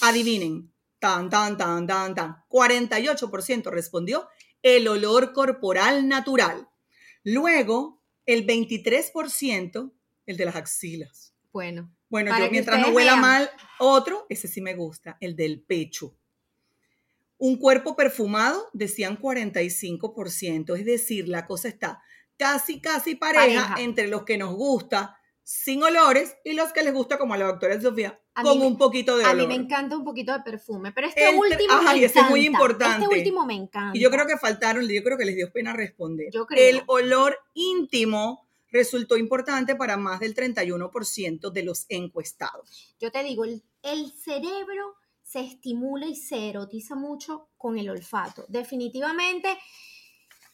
adivinen, 0.00 0.72
tan, 0.98 1.30
tan, 1.30 1.56
tan, 1.56 1.86
tan, 1.86 2.14
tan, 2.14 2.44
48% 2.48 3.70
respondió 3.70 4.28
el 4.62 4.88
olor 4.88 5.32
corporal 5.32 6.08
natural. 6.08 6.68
Luego, 7.22 8.02
el 8.26 8.46
23%, 8.46 9.92
el 10.26 10.36
de 10.36 10.44
las 10.44 10.56
axilas. 10.56 11.34
Bueno, 11.52 11.90
Bueno, 12.08 12.38
yo 12.38 12.50
mientras 12.50 12.80
no 12.80 12.88
huela 12.90 13.12
vean. 13.12 13.20
mal, 13.20 13.50
otro, 13.78 14.26
ese 14.28 14.48
sí 14.48 14.60
me 14.60 14.74
gusta, 14.74 15.16
el 15.20 15.36
del 15.36 15.62
pecho. 15.62 16.14
Un 17.38 17.56
cuerpo 17.58 17.96
perfumado, 17.96 18.68
decían 18.72 19.18
45%, 19.18 20.76
es 20.78 20.84
decir, 20.84 21.28
la 21.28 21.46
cosa 21.46 21.68
está 21.68 22.02
casi, 22.36 22.80
casi 22.80 23.14
pareja, 23.14 23.68
Pareja. 23.68 23.74
entre 23.82 24.08
los 24.08 24.24
que 24.24 24.38
nos 24.38 24.54
gusta 24.54 25.18
sin 25.48 25.80
olores 25.84 26.34
y 26.44 26.54
los 26.54 26.72
que 26.72 26.82
les 26.82 26.92
gusta, 26.92 27.18
como 27.18 27.34
a 27.34 27.36
la 27.36 27.46
doctora 27.46 27.80
Sofía, 27.80 28.18
A 28.34 28.42
con 28.42 28.58
me- 28.58 28.66
un 28.66 28.76
poquito 28.76 29.16
de 29.16 29.24
A 29.24 29.30
olor. 29.30 29.46
mí 29.46 29.56
me 29.56 29.62
encanta 29.62 29.96
un 29.96 30.02
poquito 30.02 30.32
de 30.32 30.40
perfume, 30.40 30.90
pero 30.90 31.06
este 31.06 31.28
El- 31.28 31.36
último 31.36 31.72
Ay, 31.86 32.00
me 32.00 32.06
ese 32.06 32.18
es 32.18 32.28
muy 32.28 32.40
encanta. 32.46 32.58
importante. 32.64 33.04
Este 33.04 33.16
último 33.18 33.46
me 33.46 33.54
encanta. 33.54 33.96
Y 33.96 34.00
yo 34.00 34.10
creo 34.10 34.26
que 34.26 34.36
faltaron, 34.38 34.88
yo 34.88 35.02
creo 35.04 35.16
que 35.16 35.24
les 35.24 35.36
dio 35.36 35.52
pena 35.52 35.72
responder. 35.72 36.30
Yo 36.32 36.46
creo. 36.46 36.68
El 36.68 36.82
olor 36.88 37.38
íntimo 37.54 38.44
resultó 38.72 39.16
importante 39.16 39.76
para 39.76 39.96
más 39.96 40.18
del 40.18 40.34
31% 40.34 41.50
de 41.52 41.62
los 41.62 41.86
encuestados. 41.90 42.96
Yo 42.98 43.12
te 43.12 43.22
digo, 43.22 43.44
el, 43.44 43.62
el 43.82 44.10
cerebro 44.12 44.96
se 45.22 45.40
estimula 45.40 46.06
y 46.06 46.16
se 46.16 46.48
erotiza 46.48 46.96
mucho 46.96 47.48
con 47.56 47.78
el 47.78 47.88
olfato. 47.88 48.44
Definitivamente, 48.48 49.56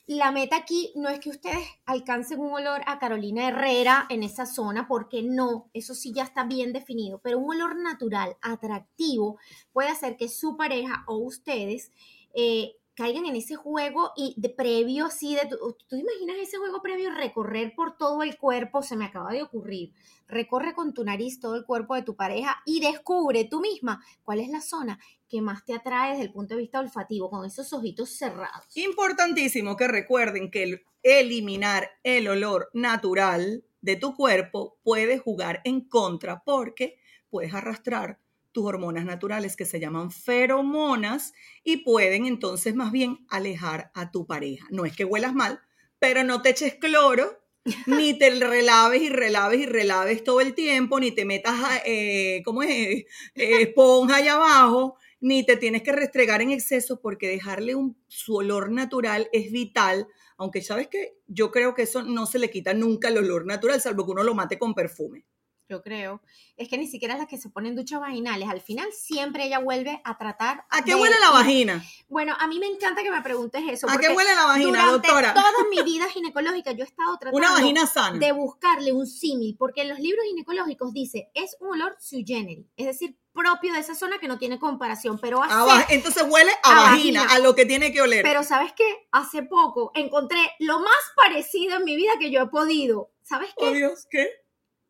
la 0.07 0.33
meta 0.33 0.57
aquí 0.57 0.93
no 0.97 1.09
es 1.09 1.21
que 1.21 1.31
ustedes 1.31 1.65
alcancen 1.87 2.41
un 2.41 2.53
olor 2.53 2.83
a 2.87 2.99
Carolina 2.99 3.49
Herrera 3.49 4.07
en 4.09 4.23
esa 4.23 4.47
zona, 4.47 4.89
porque 4.89 5.23
no, 5.23 5.71
eso 5.73 5.95
sí 5.95 6.13
ya 6.13 6.25
está 6.25 6.45
bien 6.45 6.73
definido, 6.73 7.21
pero 7.23 7.39
un 7.39 7.55
olor 7.55 7.77
natural, 7.77 8.37
atractivo, 8.43 9.39
puede 9.73 9.89
hacer 9.89 10.17
que 10.17 10.29
su 10.29 10.57
pareja 10.57 11.05
o 11.07 11.17
ustedes 11.17 11.93
eh, 12.35 12.77
caigan 12.95 13.25
en 13.27 13.37
ese 13.37 13.57
juego 13.57 14.13
y 14.17 14.35
de 14.37 14.49
previo 14.51 15.07
así, 15.07 15.35
de, 15.35 15.47
¿tú, 15.49 15.77
¿tú 15.89 15.97
imaginas 15.97 16.37
ese 16.41 16.59
juego 16.59 16.83
previo? 16.83 17.11
Recorrer 17.11 17.75
por 17.75 17.97
todo 17.97 18.23
el 18.23 18.37
cuerpo, 18.37 18.83
se 18.83 18.97
me 18.97 19.07
acaba 19.07 19.33
de 19.33 19.43
ocurrir. 19.43 19.93
Recorre 20.29 20.75
con 20.75 20.93
tu 20.95 21.05
nariz 21.05 21.41
todo 21.41 21.57
el 21.57 21.65
cuerpo 21.65 21.95
de 21.95 22.03
tu 22.03 22.17
pareja 22.17 22.63
y 22.67 22.81
descubre 22.81 23.45
tú 23.45 23.61
misma 23.61 24.05
cuál 24.25 24.41
es 24.41 24.49
la 24.49 24.61
zona 24.61 24.99
que 25.29 25.41
más 25.41 25.65
te 25.65 25.75
atrae 25.75 26.11
desde 26.13 26.25
el 26.25 26.33
punto 26.33 26.55
de 26.55 26.61
vista 26.61 26.81
olfativo, 26.81 27.31
con 27.31 27.45
esos 27.47 27.73
ojitos 27.73 28.11
cerrados. 28.11 28.67
Importantísimo 28.77 29.77
que 29.77 29.89
recuerden 29.89 30.51
que 30.51 30.63
el- 30.63 30.83
eliminar 31.03 31.91
el 32.03 32.29
olor 32.29 32.69
natural 32.75 33.65
de 33.81 33.97
tu 33.97 34.15
cuerpo 34.15 34.77
puede 34.85 35.19
jugar 35.19 35.61
en 35.65 35.81
contra 35.89 36.43
porque 36.45 36.99
puedes 37.31 37.55
arrastrar 37.55 38.21
tus 38.53 38.67
hormonas 38.67 39.05
naturales 39.05 39.57
que 39.57 39.65
se 39.65 39.81
llaman 39.81 40.11
feromonas 40.11 41.33
y 41.65 41.79
pueden 41.79 42.27
entonces 42.27 42.75
más 42.75 42.93
bien 42.93 43.27
alejar 43.29 43.91
a 43.95 44.11
tu 44.11 44.27
pareja. 44.27 44.67
No 44.71 44.85
es 44.85 44.95
que 44.95 45.05
huelas 45.05 45.35
mal, 45.35 45.61
pero 45.99 46.23
no 46.25 46.43
te 46.43 46.51
eches 46.51 46.75
cloro, 46.75 47.43
ni 47.87 48.19
te 48.19 48.31
relaves 48.31 49.03
y 49.03 49.09
relaves 49.09 49.61
y 49.61 49.67
relaves 49.67 50.25
todo 50.25 50.41
el 50.41 50.55
tiempo, 50.55 51.01
ni 51.01 51.13
te 51.13 51.25
metas, 51.25 51.55
eh, 51.87 52.43
¿cómo 52.45 52.63
es? 52.63 52.71
Eh, 52.71 53.05
esponja 53.35 54.17
allá 54.17 54.35
abajo, 54.35 54.97
ni 55.21 55.47
te 55.47 55.57
tienes 55.57 55.83
que 55.83 55.93
restregar 55.93 56.43
en 56.43 56.51
exceso 56.51 57.01
porque 57.01 57.29
dejarle 57.29 57.75
un, 57.75 57.97
su 58.09 58.35
olor 58.35 58.73
natural 58.73 59.29
es 59.33 59.53
vital, 59.53 60.09
aunque 60.37 60.63
sabes 60.63 60.89
que 60.89 61.15
yo 61.29 61.53
creo 61.53 61.75
que 61.75 61.83
eso 61.83 62.03
no 62.03 62.27
se 62.27 62.41
le 62.41 62.51
quita 62.51 62.75
nunca 62.75 63.09
el 63.09 63.19
olor 63.19 63.47
natural, 63.47 63.81
salvo 63.81 64.05
que 64.05 64.11
uno 64.11 64.25
lo 64.25 64.35
mate 64.35 64.59
con 64.59 64.75
perfume. 64.75 65.25
Yo 65.73 65.81
creo. 65.83 66.21
Es 66.59 66.69
que 66.69 66.77
ni 66.77 66.87
siquiera 66.87 67.17
las 67.17 67.27
que 67.29 67.39
se 67.39 67.49
ponen 67.49 67.75
duchas 67.75 67.99
vaginales, 67.99 68.47
al 68.47 68.61
final 68.61 68.93
siempre 68.93 69.47
ella 69.47 69.59
vuelve 69.59 70.03
a 70.05 70.19
tratar. 70.19 70.67
¿A 70.69 70.85
qué 70.85 70.91
de- 70.95 71.01
huele 71.01 71.19
la 71.19 71.31
vagina? 71.31 71.83
Bueno, 72.09 72.37
a 72.39 72.47
mí 72.47 72.59
me 72.59 72.67
encanta 72.67 73.03
que 73.03 73.11
me 73.11 73.23
preguntes 73.23 73.63
eso. 73.67 73.89
¿A 73.89 73.97
qué 73.97 74.11
huele 74.11 74.35
la 74.35 74.45
vagina, 74.45 74.85
durante 74.85 75.09
doctora? 75.09 75.33
toda 75.33 75.51
mi 75.71 75.81
vida 75.83 76.11
ginecológica 76.11 76.73
yo 76.73 76.85
he 76.85 76.87
estado 76.87 77.17
tratando 77.17 77.39
Una 77.39 77.53
vagina 77.53 77.87
sana. 77.87 78.19
de 78.19 78.33
buscarle 78.33 78.93
un 78.93 79.07
símil, 79.07 79.57
porque 79.59 79.81
en 79.81 79.89
los 79.89 79.99
libros 79.99 80.27
ginecológicos 80.29 80.93
dice, 80.93 81.31
es 81.33 81.57
un 81.61 81.71
olor 81.73 81.97
sui 81.99 82.23
generis, 82.27 82.67
es 82.77 82.85
decir, 82.85 83.17
propio 83.33 83.73
de 83.73 83.79
esa 83.79 83.95
zona 83.95 84.19
que 84.19 84.29
no 84.29 84.37
tiene 84.37 84.59
comparación, 84.59 85.19
pero 85.19 85.43
hace, 85.43 85.55
A 85.55 85.87
entonces 85.89 86.23
huele 86.29 86.53
a, 86.63 86.71
a 86.71 86.91
vagina, 86.91 87.21
vagina. 87.23 87.35
a 87.35 87.39
lo 87.39 87.55
que 87.55 87.65
tiene 87.65 87.91
que 87.91 88.03
oler. 88.03 88.23
pero 88.23 88.43
¿sabes 88.45 88.75
qué? 88.75 89.09
Hace 89.11 89.43
poco 89.43 89.91
encontré 89.95 90.39
lo 90.59 90.81
más 90.81 90.93
parecido 91.17 91.79
en 91.79 91.85
mi 91.85 91.97
vida 91.97 92.13
que 92.21 92.31
yo 92.31 92.43
he 92.43 92.47
podido. 92.49 93.09
¿Sabes 93.23 93.51
qué? 93.57 93.65
oh 93.65 93.73
Dios, 93.73 94.07
¿qué? 94.11 94.29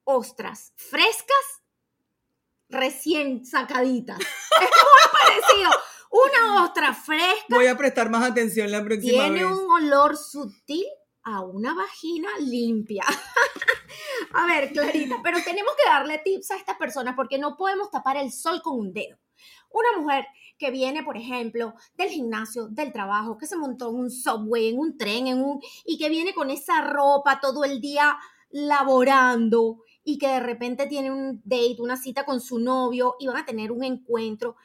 Ostras 0.05 0.73
frescas 0.77 1.63
recién 2.69 3.45
sacaditas. 3.45 4.19
Es 4.61 4.69
muy 4.69 5.19
parecido. 5.19 5.71
Una 6.11 6.65
ostra 6.65 6.93
fresca 6.93 7.47
Voy 7.49 7.67
a 7.67 7.77
prestar 7.77 8.11
más 8.11 8.31
atención 8.31 8.71
la 8.71 8.85
próxima 8.85 9.25
tiene 9.25 9.45
vez. 9.45 9.53
un 9.53 9.71
olor 9.71 10.17
sutil 10.17 10.85
a 11.23 11.41
una 11.41 11.75
vagina 11.75 12.29
limpia. 12.41 13.03
a 14.35 14.47
ver, 14.47 14.73
Clarita, 14.73 15.21
pero 15.23 15.39
tenemos 15.43 15.75
que 15.75 15.89
darle 15.89 16.19
tips 16.19 16.51
a 16.51 16.57
estas 16.57 16.77
personas 16.77 17.15
porque 17.17 17.39
no 17.39 17.57
podemos 17.57 17.91
tapar 17.91 18.19
el 18.19 18.31
sol 18.31 18.61
con 18.63 18.79
un 18.79 18.93
dedo. 18.93 19.19
Una 19.71 19.99
mujer 19.99 20.27
que 20.59 20.71
viene, 20.71 21.03
por 21.03 21.17
ejemplo, 21.17 21.75
del 21.95 22.11
gimnasio, 22.11 22.69
del 22.69 22.93
trabajo, 22.93 23.39
que 23.39 23.47
se 23.47 23.57
montó 23.57 23.89
en 23.89 23.97
un 23.97 24.11
subway, 24.11 24.69
en 24.69 24.79
un 24.79 24.99
tren, 24.99 25.29
en 25.29 25.43
un 25.43 25.61
y 25.87 25.97
que 25.97 26.11
viene 26.11 26.35
con 26.35 26.51
esa 26.51 26.83
ropa 26.83 27.41
todo 27.41 27.65
el 27.65 27.81
día 27.81 28.19
laborando 28.51 29.79
y 30.05 30.19
que 30.19 30.29
de 30.29 30.41
repente 30.41 30.87
tiene 30.87 31.11
un 31.11 31.41
date, 31.45 31.77
una 31.79 31.97
cita 31.97 32.25
con 32.25 32.41
su 32.41 32.59
novio 32.59 33.15
y 33.21 33.27
van 33.27 33.37
a 33.37 33.47
tener 33.47 33.71
un 33.73 33.85
encuentro. 33.85 34.57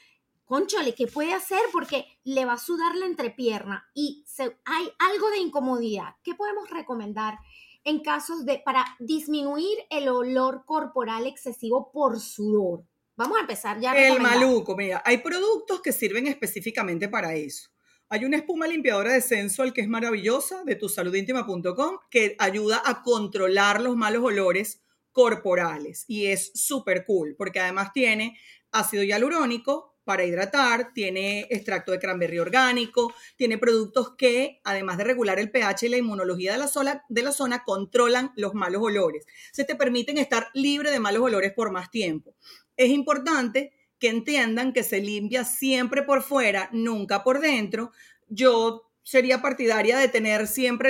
Conchole, 0.45 0.95
¿qué 0.95 1.07
puede 1.07 1.33
hacer? 1.33 1.59
Porque 1.71 2.05
le 2.23 2.45
va 2.45 2.53
a 2.53 2.57
sudar 2.57 2.95
la 2.95 3.05
entrepierna 3.05 3.85
y 3.93 4.23
se- 4.25 4.57
hay 4.65 4.89
algo 4.99 5.29
de 5.29 5.39
incomodidad. 5.39 6.15
¿Qué 6.23 6.35
podemos 6.35 6.69
recomendar 6.69 7.37
en 7.83 7.99
casos 8.01 8.45
de 8.45 8.59
para 8.59 8.85
disminuir 8.99 9.77
el 9.89 10.07
olor 10.09 10.63
corporal 10.65 11.27
excesivo 11.27 11.91
por 11.91 12.19
sudor? 12.19 12.83
Vamos 13.17 13.37
a 13.37 13.41
empezar 13.41 13.79
ya. 13.79 13.91
a 13.91 14.07
El 14.07 14.21
maluco, 14.21 14.75
mira, 14.77 15.01
hay 15.05 15.17
productos 15.17 15.81
que 15.81 15.91
sirven 15.91 16.27
específicamente 16.27 17.09
para 17.09 17.33
eso. 17.35 17.69
Hay 18.09 18.23
una 18.23 18.37
espuma 18.37 18.67
limpiadora 18.67 19.11
de 19.11 19.21
Sensual 19.21 19.73
que 19.73 19.81
es 19.81 19.87
maravillosa, 19.89 20.63
de 20.63 20.75
tusaludintima.com, 20.75 21.97
que 22.09 22.35
ayuda 22.39 22.81
a 22.85 23.01
controlar 23.03 23.81
los 23.81 23.97
malos 23.97 24.23
olores 24.23 24.81
corporales 25.17 26.05
y 26.07 26.27
es 26.27 26.51
súper 26.53 27.03
cool 27.03 27.33
porque 27.35 27.59
además 27.59 27.91
tiene 27.91 28.37
ácido 28.69 29.01
hialurónico 29.01 29.95
para 30.03 30.23
hidratar, 30.23 30.93
tiene 30.93 31.47
extracto 31.49 31.91
de 31.91 31.97
cranberry 31.97 32.37
orgánico, 32.37 33.11
tiene 33.35 33.57
productos 33.57 34.13
que, 34.15 34.61
además 34.63 34.99
de 34.99 35.05
regular 35.05 35.39
el 35.39 35.49
pH 35.49 35.87
y 35.87 35.89
la 35.89 35.97
inmunología 35.97 36.51
de 36.51 36.59
la, 36.59 36.67
zona, 36.67 37.03
de 37.09 37.23
la 37.23 37.31
zona, 37.31 37.63
controlan 37.63 38.31
los 38.35 38.53
malos 38.53 38.83
olores. 38.83 39.25
Se 39.51 39.65
te 39.65 39.75
permiten 39.75 40.19
estar 40.19 40.49
libre 40.53 40.91
de 40.91 40.99
malos 40.99 41.23
olores 41.23 41.51
por 41.51 41.71
más 41.71 41.89
tiempo. 41.89 42.35
Es 42.75 42.89
importante 42.89 43.73
que 43.97 44.09
entiendan 44.09 44.71
que 44.71 44.83
se 44.83 45.01
limpia 45.01 45.45
siempre 45.45 46.03
por 46.03 46.21
fuera, 46.21 46.69
nunca 46.71 47.23
por 47.23 47.39
dentro. 47.39 47.91
Yo 48.27 48.91
sería 49.01 49.41
partidaria 49.41 49.97
de 49.97 50.09
tener 50.09 50.45
siempre 50.45 50.89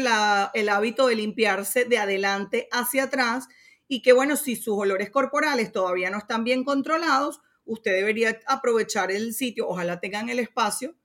el 0.53 0.69
hábito 0.69 1.07
de 1.07 1.15
limpiarse 1.15 1.85
de 1.85 1.97
adelante 1.97 2.67
hacia 2.73 3.03
atrás 3.03 3.47
y 3.87 4.01
que 4.01 4.13
bueno, 4.13 4.35
si 4.35 4.55
sus 4.55 4.77
olores 4.77 5.09
corporales 5.09 5.71
todavía 5.71 6.09
no 6.09 6.17
están 6.17 6.43
bien 6.43 6.63
controlados, 6.63 7.41
usted 7.65 7.93
debería 7.93 8.39
aprovechar 8.47 9.11
el 9.11 9.33
sitio, 9.33 9.67
ojalá 9.67 9.99
tengan 9.99 10.29
el 10.29 10.39
espacio 10.39 10.95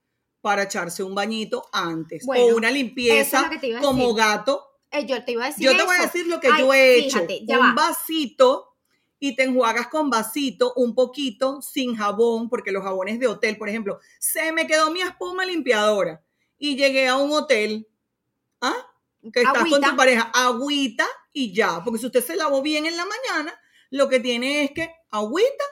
para 0.41 0.63
echarse 0.63 1.03
un 1.03 1.15
bañito 1.15 1.65
antes 1.71 2.25
Bueno, 2.25 2.45
o 2.45 2.57
una 2.57 2.69
limpieza 2.69 3.49
es 3.61 3.79
como 3.79 4.13
gato. 4.13 4.61
Eh, 4.91 5.05
yo 5.05 5.23
te 5.23 5.31
iba 5.31 5.45
a 5.45 5.47
decir 5.47 5.65
Yo 5.65 5.75
te 5.75 5.83
voy 5.83 5.95
a 5.97 6.01
decir 6.01 6.27
lo 6.27 6.39
que 6.39 6.49
Ay, 6.51 6.61
yo 6.61 6.73
he 6.73 6.97
hecho. 6.97 7.19
fíjate, 7.19 7.45
un 7.47 7.59
va. 7.59 7.73
vasito 7.73 8.75
y 9.19 9.37
te 9.37 9.43
enjuagas 9.43 9.87
con 9.87 10.09
vasito 10.09 10.73
un 10.75 10.93
poquito 10.95 11.61
sin 11.61 11.95
jabón, 11.95 12.49
porque 12.49 12.73
los 12.73 12.83
jabones 12.83 13.21
de 13.21 13.27
hotel, 13.27 13.57
por 13.57 13.69
ejemplo, 13.69 13.99
se 14.19 14.51
me 14.51 14.67
quedó 14.67 14.91
mi 14.91 14.99
espuma 14.99 15.45
limpiadora 15.45 16.21
y 16.57 16.75
llegué 16.75 17.07
a 17.07 17.15
un 17.15 17.31
hotel, 17.31 17.87
¿ah? 18.59 18.75
Que 19.31 19.41
estás 19.41 19.69
con 19.69 19.81
tu 19.81 19.95
pareja, 19.95 20.31
agüita 20.33 21.05
y 21.31 21.53
ya, 21.53 21.83
porque 21.83 21.99
si 21.99 22.07
usted 22.07 22.23
se 22.23 22.35
lavó 22.35 22.61
bien 22.61 22.85
en 22.85 22.97
la 22.97 23.05
mañana, 23.05 23.53
lo 23.89 24.09
que 24.09 24.19
tiene 24.19 24.63
es 24.63 24.71
que 24.71 24.91
agüita 25.11 25.63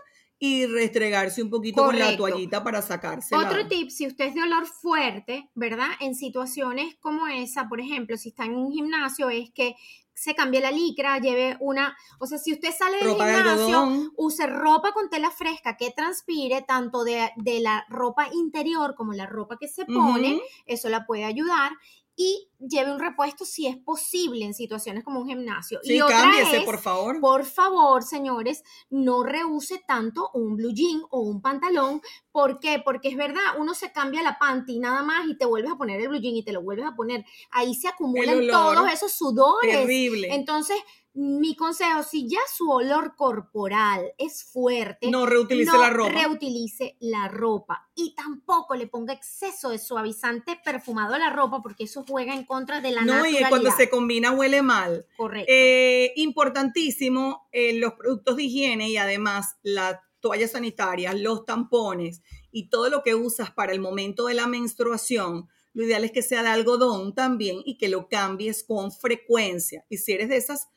y 0.43 0.65
restregarse 0.65 1.43
un 1.43 1.51
poquito 1.51 1.85
con 1.85 1.99
la 1.99 2.17
toallita 2.17 2.63
para 2.63 2.81
sacarse. 2.81 3.35
Otro 3.35 3.67
tip, 3.67 3.91
si 3.91 4.07
usted 4.07 4.25
es 4.25 4.33
de 4.33 4.41
olor 4.41 4.65
fuerte, 4.65 5.51
¿verdad? 5.53 5.89
En 5.99 6.15
situaciones 6.15 6.95
como 6.99 7.27
esa, 7.27 7.69
por 7.69 7.79
ejemplo, 7.79 8.17
si 8.17 8.29
está 8.29 8.45
en 8.45 8.55
un 8.55 8.71
gimnasio, 8.71 9.29
es 9.29 9.51
que 9.51 9.75
se 10.15 10.35
cambie 10.35 10.61
la 10.61 10.71
licra, 10.71 11.19
lleve 11.19 11.57
una, 11.59 11.95
o 12.19 12.25
sea, 12.25 12.37
si 12.37 12.53
usted 12.53 12.69
sale 12.77 12.97
del 12.97 13.07
ropa 13.07 13.33
gimnasio, 13.33 14.11
use 14.17 14.47
ropa 14.47 14.91
con 14.93 15.09
tela 15.09 15.31
fresca 15.31 15.77
que 15.77 15.91
transpire 15.91 16.63
tanto 16.63 17.03
de, 17.03 17.31
de 17.37 17.59
la 17.59 17.85
ropa 17.89 18.27
interior 18.33 18.95
como 18.95 19.13
la 19.13 19.25
ropa 19.25 19.57
que 19.59 19.67
se 19.67 19.85
pone, 19.85 20.41
eso 20.65 20.89
la 20.89 21.05
puede 21.05 21.23
ayudar. 21.23 21.71
Y 22.15 22.49
lleve 22.59 22.91
un 22.91 22.99
repuesto 22.99 23.45
si 23.45 23.67
es 23.67 23.77
posible 23.77 24.45
en 24.45 24.53
situaciones 24.53 25.03
como 25.03 25.21
un 25.21 25.27
gimnasio. 25.27 25.79
Sí, 25.83 25.95
y 25.95 26.01
otra 26.01 26.17
cámbiese, 26.17 26.57
es, 26.57 26.63
por 26.63 26.77
favor. 26.77 27.19
por 27.19 27.45
favor, 27.45 28.03
señores, 28.03 28.63
no 28.89 29.23
rehuse 29.23 29.81
tanto 29.87 30.29
un 30.33 30.55
blue 30.55 30.73
jean 30.73 31.01
o 31.09 31.21
un 31.21 31.41
pantalón. 31.41 32.01
¿Por 32.31 32.59
qué? 32.59 32.81
Porque 32.83 33.09
es 33.09 33.17
verdad, 33.17 33.41
uno 33.57 33.73
se 33.73 33.91
cambia 33.91 34.21
la 34.21 34.37
panty 34.37 34.79
nada 34.79 35.03
más 35.03 35.27
y 35.27 35.37
te 35.37 35.45
vuelves 35.45 35.71
a 35.71 35.77
poner 35.77 36.01
el 36.01 36.09
blue 36.09 36.19
jean 36.19 36.35
y 36.35 36.43
te 36.43 36.51
lo 36.51 36.61
vuelves 36.61 36.85
a 36.85 36.95
poner. 36.95 37.25
Ahí 37.51 37.73
se 37.73 37.87
acumulan 37.87 38.37
olor. 38.37 38.51
todos 38.51 38.91
esos 38.91 39.11
sudores. 39.11 39.77
Terrible. 39.77 40.33
Entonces, 40.33 40.77
mi 41.13 41.55
consejo, 41.57 42.03
si 42.03 42.29
ya 42.29 42.39
su 42.55 42.69
olor 42.71 43.15
corporal 43.17 44.13
es 44.17 44.45
fuerte, 44.45 45.11
No 45.11 45.25
reutilice 45.25 45.71
no 45.71 45.77
la 45.77 45.89
ropa. 45.89 46.11
reutilice 46.11 46.95
la 47.01 47.27
ropa 47.27 47.89
y 47.95 48.15
tampoco 48.15 48.75
le 48.75 48.87
ponga 48.87 49.13
exceso 49.13 49.69
de 49.71 49.77
suavizante 49.77 50.59
perfumado 50.63 51.15
a 51.15 51.19
la 51.19 51.29
ropa 51.29 51.61
porque 51.61 51.83
eso 51.83 52.05
juega 52.07 52.33
en 52.33 52.45
contra 52.45 52.79
de 52.79 52.91
la 52.91 53.01
no, 53.01 53.13
y 53.13 53.15
naturalidad. 53.15 53.49
cuando 53.49 53.71
se 53.71 53.89
combina 53.89 54.31
huele 54.31 54.61
mal. 54.61 55.05
Correcto. 55.17 55.51
Eh, 55.51 56.13
importantísimo, 56.15 57.47
eh, 57.51 57.73
los 57.77 57.93
productos 57.93 58.37
de 58.37 58.43
higiene 58.43 58.89
y 58.89 58.97
además 58.97 59.57
las 59.63 59.97
toallas 60.21 60.51
sanitarias, 60.51 61.19
los 61.19 61.45
tampones 61.45 62.21
y 62.51 62.69
todo 62.69 62.89
lo 62.89 63.03
que 63.03 63.15
usas 63.15 63.51
para 63.51 63.73
el 63.73 63.79
momento 63.81 64.27
de 64.27 64.35
la 64.35 64.47
menstruación, 64.47 65.49
lo 65.73 65.83
ideal 65.83 66.03
es 66.03 66.11
que 66.11 66.21
sea 66.21 66.43
de 66.43 66.49
algodón 66.49 67.15
también 67.15 67.57
y 67.65 67.77
que 67.77 67.89
lo 67.89 68.07
cambies 68.07 68.63
con 68.63 68.91
frecuencia. 68.91 69.85
Y 69.89 69.97
si 69.97 70.13
eres 70.13 70.29
de 70.29 70.37
esas 70.37 70.67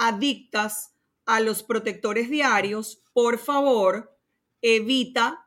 adictas 0.00 0.96
a 1.26 1.40
los 1.40 1.62
protectores 1.62 2.30
diarios, 2.30 3.02
por 3.12 3.38
favor, 3.38 4.16
evita 4.62 5.46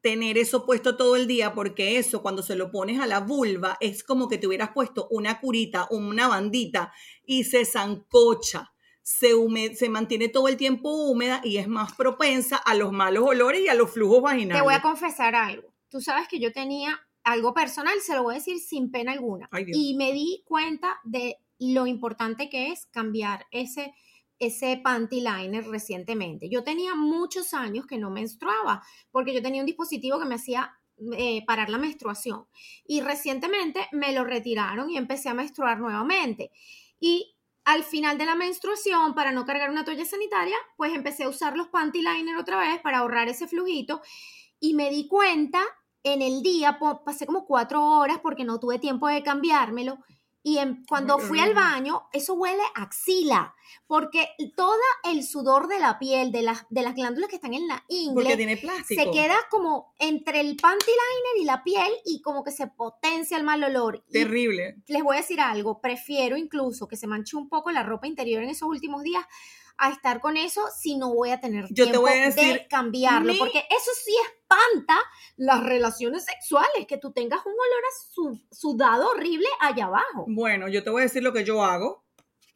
tener 0.00 0.38
eso 0.38 0.64
puesto 0.66 0.96
todo 0.96 1.14
el 1.14 1.26
día 1.26 1.54
porque 1.54 1.98
eso 1.98 2.22
cuando 2.22 2.42
se 2.42 2.56
lo 2.56 2.70
pones 2.72 2.98
a 3.00 3.06
la 3.06 3.20
vulva 3.20 3.76
es 3.80 4.02
como 4.02 4.28
que 4.28 4.38
te 4.38 4.46
hubieras 4.46 4.70
puesto 4.70 5.06
una 5.10 5.40
curita, 5.40 5.86
una 5.90 6.26
bandita 6.26 6.92
y 7.24 7.44
se 7.44 7.66
zancocha, 7.66 8.72
se, 9.02 9.34
se 9.76 9.88
mantiene 9.90 10.28
todo 10.28 10.48
el 10.48 10.56
tiempo 10.56 10.90
húmeda 10.90 11.42
y 11.44 11.58
es 11.58 11.68
más 11.68 11.92
propensa 11.92 12.56
a 12.56 12.74
los 12.74 12.92
malos 12.92 13.24
olores 13.24 13.60
y 13.60 13.68
a 13.68 13.74
los 13.74 13.90
flujos 13.90 14.22
vaginales. 14.22 14.60
Te 14.60 14.64
voy 14.64 14.74
a 14.74 14.82
confesar 14.82 15.34
algo. 15.34 15.72
Tú 15.90 16.00
sabes 16.00 16.26
que 16.28 16.40
yo 16.40 16.50
tenía 16.50 16.98
algo 17.24 17.52
personal, 17.52 18.00
se 18.00 18.14
lo 18.14 18.22
voy 18.22 18.34
a 18.34 18.38
decir 18.38 18.58
sin 18.58 18.90
pena 18.90 19.12
alguna. 19.12 19.48
Ay, 19.52 19.66
y 19.72 19.94
me 19.96 20.12
di 20.12 20.42
cuenta 20.46 20.98
de 21.04 21.36
lo 21.74 21.86
importante 21.86 22.48
que 22.48 22.72
es 22.72 22.86
cambiar 22.86 23.46
ese, 23.50 23.94
ese 24.38 24.80
panty 24.82 25.20
liner 25.20 25.66
recientemente. 25.66 26.48
Yo 26.50 26.64
tenía 26.64 26.94
muchos 26.94 27.54
años 27.54 27.86
que 27.86 27.98
no 27.98 28.10
menstruaba 28.10 28.82
porque 29.10 29.34
yo 29.34 29.42
tenía 29.42 29.62
un 29.62 29.66
dispositivo 29.66 30.18
que 30.18 30.26
me 30.26 30.34
hacía 30.34 30.72
eh, 31.16 31.44
parar 31.46 31.68
la 31.68 31.78
menstruación. 31.78 32.46
Y 32.86 33.00
recientemente 33.00 33.88
me 33.92 34.12
lo 34.12 34.24
retiraron 34.24 34.90
y 34.90 34.96
empecé 34.96 35.28
a 35.28 35.34
menstruar 35.34 35.80
nuevamente. 35.80 36.52
Y 37.00 37.36
al 37.64 37.82
final 37.82 38.18
de 38.18 38.26
la 38.26 38.34
menstruación, 38.34 39.14
para 39.14 39.32
no 39.32 39.44
cargar 39.44 39.70
una 39.70 39.84
toalla 39.84 40.04
sanitaria, 40.04 40.56
pues 40.76 40.92
empecé 40.94 41.24
a 41.24 41.28
usar 41.28 41.56
los 41.56 41.68
panty 41.68 42.02
liner 42.02 42.36
otra 42.36 42.58
vez 42.58 42.80
para 42.80 42.98
ahorrar 42.98 43.28
ese 43.28 43.48
flujito. 43.48 44.00
Y 44.60 44.74
me 44.74 44.90
di 44.90 45.08
cuenta 45.08 45.62
en 46.04 46.22
el 46.22 46.42
día, 46.42 46.78
pasé 47.04 47.26
como 47.26 47.46
cuatro 47.46 47.84
horas 47.84 48.18
porque 48.20 48.44
no 48.44 48.58
tuve 48.60 48.78
tiempo 48.78 49.08
de 49.08 49.22
cambiármelo. 49.22 49.98
Y 50.44 50.58
en- 50.58 50.84
cuando 50.88 51.18
fui 51.20 51.38
al 51.38 51.50
horrible. 51.50 51.62
baño, 51.62 52.02
eso 52.12 52.34
huele 52.34 52.62
a 52.74 52.82
axila, 52.82 53.54
porque 53.86 54.28
todo 54.56 54.76
el 55.04 55.22
sudor 55.24 55.68
de 55.68 55.78
la 55.78 55.98
piel, 56.00 56.32
de 56.32 56.42
las, 56.42 56.66
de 56.68 56.82
las 56.82 56.94
glándulas 56.96 57.28
que 57.30 57.36
están 57.36 57.54
en 57.54 57.68
la 57.68 57.76
porque 57.76 57.94
ingle, 57.94 58.36
tiene 58.36 58.56
plástico. 58.56 59.02
se 59.02 59.10
queda 59.12 59.36
como 59.50 59.94
entre 60.00 60.40
el 60.40 60.56
panty 60.56 60.84
liner 60.86 61.42
y 61.42 61.44
la 61.44 61.62
piel 61.62 61.92
y 62.04 62.20
como 62.22 62.42
que 62.42 62.50
se 62.50 62.66
potencia 62.66 63.36
el 63.36 63.44
mal 63.44 63.62
olor. 63.62 64.04
Y 64.08 64.12
Terrible. 64.12 64.82
les 64.88 65.02
voy 65.04 65.16
a 65.16 65.20
decir 65.20 65.40
algo, 65.40 65.80
prefiero 65.80 66.36
incluso 66.36 66.88
que 66.88 66.96
se 66.96 67.06
manche 67.06 67.36
un 67.36 67.48
poco 67.48 67.70
la 67.70 67.84
ropa 67.84 68.08
interior 68.08 68.42
en 68.42 68.48
esos 68.50 68.68
últimos 68.68 69.02
días 69.04 69.24
a 69.78 69.90
estar 69.90 70.20
con 70.20 70.36
eso 70.36 70.62
si 70.80 70.96
no 70.96 71.14
voy 71.14 71.30
a 71.30 71.40
tener 71.40 71.64
Yo 71.70 71.84
te 71.84 71.90
tiempo 71.90 72.00
voy 72.02 72.12
a 72.12 72.24
decir, 72.26 72.52
de 72.52 72.66
cambiarlo, 72.68 73.32
mi- 73.32 73.38
porque 73.38 73.58
eso 73.70 73.90
sí 74.04 74.12
espanta 74.26 74.98
las 75.36 75.62
relaciones 75.64 76.24
sexuales, 76.24 76.86
que 76.86 76.98
tú 76.98 77.12
tengas 77.12 77.44
un 77.46 77.52
olor 77.52 77.84
a 77.84 78.12
su- 78.12 78.40
sudado 78.50 79.10
horrible 79.10 79.46
allá 79.60 79.86
abajo. 79.86 80.24
Bueno, 80.28 80.68
yo 80.68 80.82
te 80.84 80.90
voy 80.90 81.00
a 81.02 81.04
decir 81.04 81.22
lo 81.22 81.32
que 81.32 81.44
yo 81.44 81.64
hago. 81.64 82.04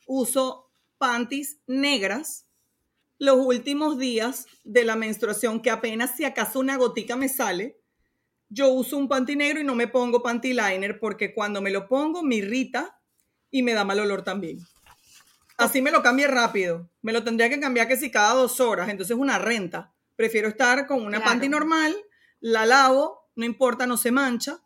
Uso 0.07 0.71
panties 0.99 1.59
negras 1.67 2.47
los 3.19 3.37
últimos 3.39 3.99
días 3.99 4.47
de 4.63 4.85
la 4.85 4.95
menstruación, 4.97 5.61
que 5.63 5.71
apenas 5.71 6.17
si 6.17 6.25
acaso 6.25 6.61
una 6.61 6.77
gotica 6.77 7.17
me 7.17 7.29
sale. 7.29 7.81
Yo 8.49 8.69
uso 8.69 8.97
un 8.97 9.09
panty 9.09 9.35
negro 9.37 9.61
y 9.61 9.65
no 9.65 9.75
me 9.75 9.89
pongo 9.89 10.23
panty 10.23 10.53
liner 10.53 11.01
porque 11.01 11.35
cuando 11.35 11.61
me 11.61 11.71
lo 11.71 11.89
pongo 11.89 12.23
me 12.23 12.37
irrita 12.37 13.01
y 13.51 13.63
me 13.63 13.73
da 13.73 13.85
mal 13.85 13.99
olor 13.99 14.23
también. 14.23 14.59
Así 15.59 15.81
me 15.83 15.91
lo 15.91 16.03
cambie 16.03 16.27
rápido. 16.27 16.91
Me 17.03 17.13
lo 17.13 17.25
tendría 17.25 17.49
que 17.49 17.61
cambiar 17.61 17.89
que 17.89 17.97
si 17.97 18.11
cada 18.11 18.35
dos 18.35 18.61
horas, 18.61 18.89
entonces 18.89 19.17
es 19.17 19.21
una 19.21 19.39
renta. 19.39 19.95
Prefiero 20.17 20.49
estar 20.49 20.87
con 20.87 21.03
una 21.03 21.19
Claro. 21.19 21.25
panty 21.33 21.49
normal, 21.49 21.95
la 22.41 22.67
lavo, 22.67 23.31
no 23.37 23.45
importa, 23.45 23.87
no 23.87 23.97
se 23.97 24.11
mancha. 24.13 24.59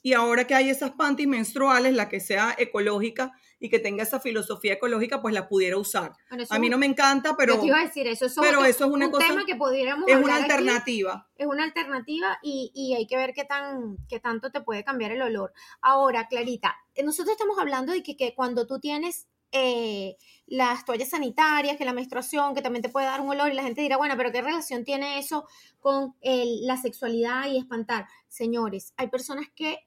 Y 0.00 0.12
ahora 0.12 0.46
que 0.46 0.54
hay 0.54 0.70
esas 0.70 0.92
panties 0.92 1.28
menstruales, 1.28 1.92
la 1.92 2.08
que 2.08 2.20
sea 2.20 2.54
ecológica 2.56 3.32
y 3.58 3.68
que 3.68 3.80
tenga 3.80 4.04
esa 4.04 4.20
filosofía 4.20 4.74
ecológica, 4.74 5.20
pues 5.20 5.34
la 5.34 5.48
pudiera 5.48 5.76
usar. 5.76 6.12
Bueno, 6.30 6.44
A 6.48 6.58
mí 6.60 6.68
no 6.70 6.78
me 6.78 6.86
encanta, 6.86 7.36
pero 7.36 7.54
yo 7.56 7.60
te 7.62 7.66
iba 7.66 7.80
a 7.80 7.84
decir 7.84 8.06
eso, 8.06 8.26
eso, 8.26 8.40
pero 8.40 8.58
otro- 8.58 8.70
eso 8.70 8.84
es 8.86 8.90
una 8.92 9.06
un 9.06 9.10
cosa- 9.12 9.26
tema 9.26 9.44
que 9.44 9.56
pudiéramos 9.56 10.08
es 10.08 10.14
una 10.16 10.36
hablar 10.36 10.42
aquí. 10.44 10.52
alternativa. 10.52 11.28
es 11.36 11.46
una 11.46 11.64
alternativa 11.64 12.38
y, 12.42 12.70
y 12.74 12.94
hay 12.94 13.06
que 13.08 13.16
ver 13.16 13.34
qué, 13.34 13.44
tan, 13.44 13.96
qué 14.08 14.20
tanto 14.20 14.50
te 14.52 14.60
puede 14.60 14.84
cambiar 14.84 15.10
el 15.10 15.20
olor. 15.22 15.52
Ahora, 15.80 16.28
Clarita, 16.28 16.76
eh, 16.94 17.02
nosotros 17.02 17.32
estamos 17.32 17.58
hablando 17.58 17.92
de 17.92 18.02
que, 18.04 18.16
que 18.16 18.34
cuando 18.36 18.66
tú 18.68 18.78
tienes 18.78 19.26
eh, 19.52 20.16
las 20.46 20.84
toallas 20.84 21.10
sanitarias, 21.10 21.76
que 21.76 21.84
la 21.84 21.92
menstruación, 21.92 22.54
que 22.54 22.62
también 22.62 22.82
te 22.82 22.88
puede 22.88 23.06
dar 23.06 23.20
un 23.20 23.30
olor 23.30 23.50
y 23.50 23.54
la 23.54 23.62
gente 23.62 23.80
dirá, 23.82 23.96
bueno, 23.96 24.14
pero 24.16 24.32
¿qué 24.32 24.40
relación 24.42 24.84
tiene 24.84 25.18
eso 25.18 25.46
con 25.78 26.14
el- 26.20 26.66
la 26.66 26.76
sexualidad 26.76 27.46
y 27.46 27.58
espantar? 27.58 28.06
Señores, 28.28 28.92
hay 28.96 29.08
personas 29.08 29.46
que 29.54 29.78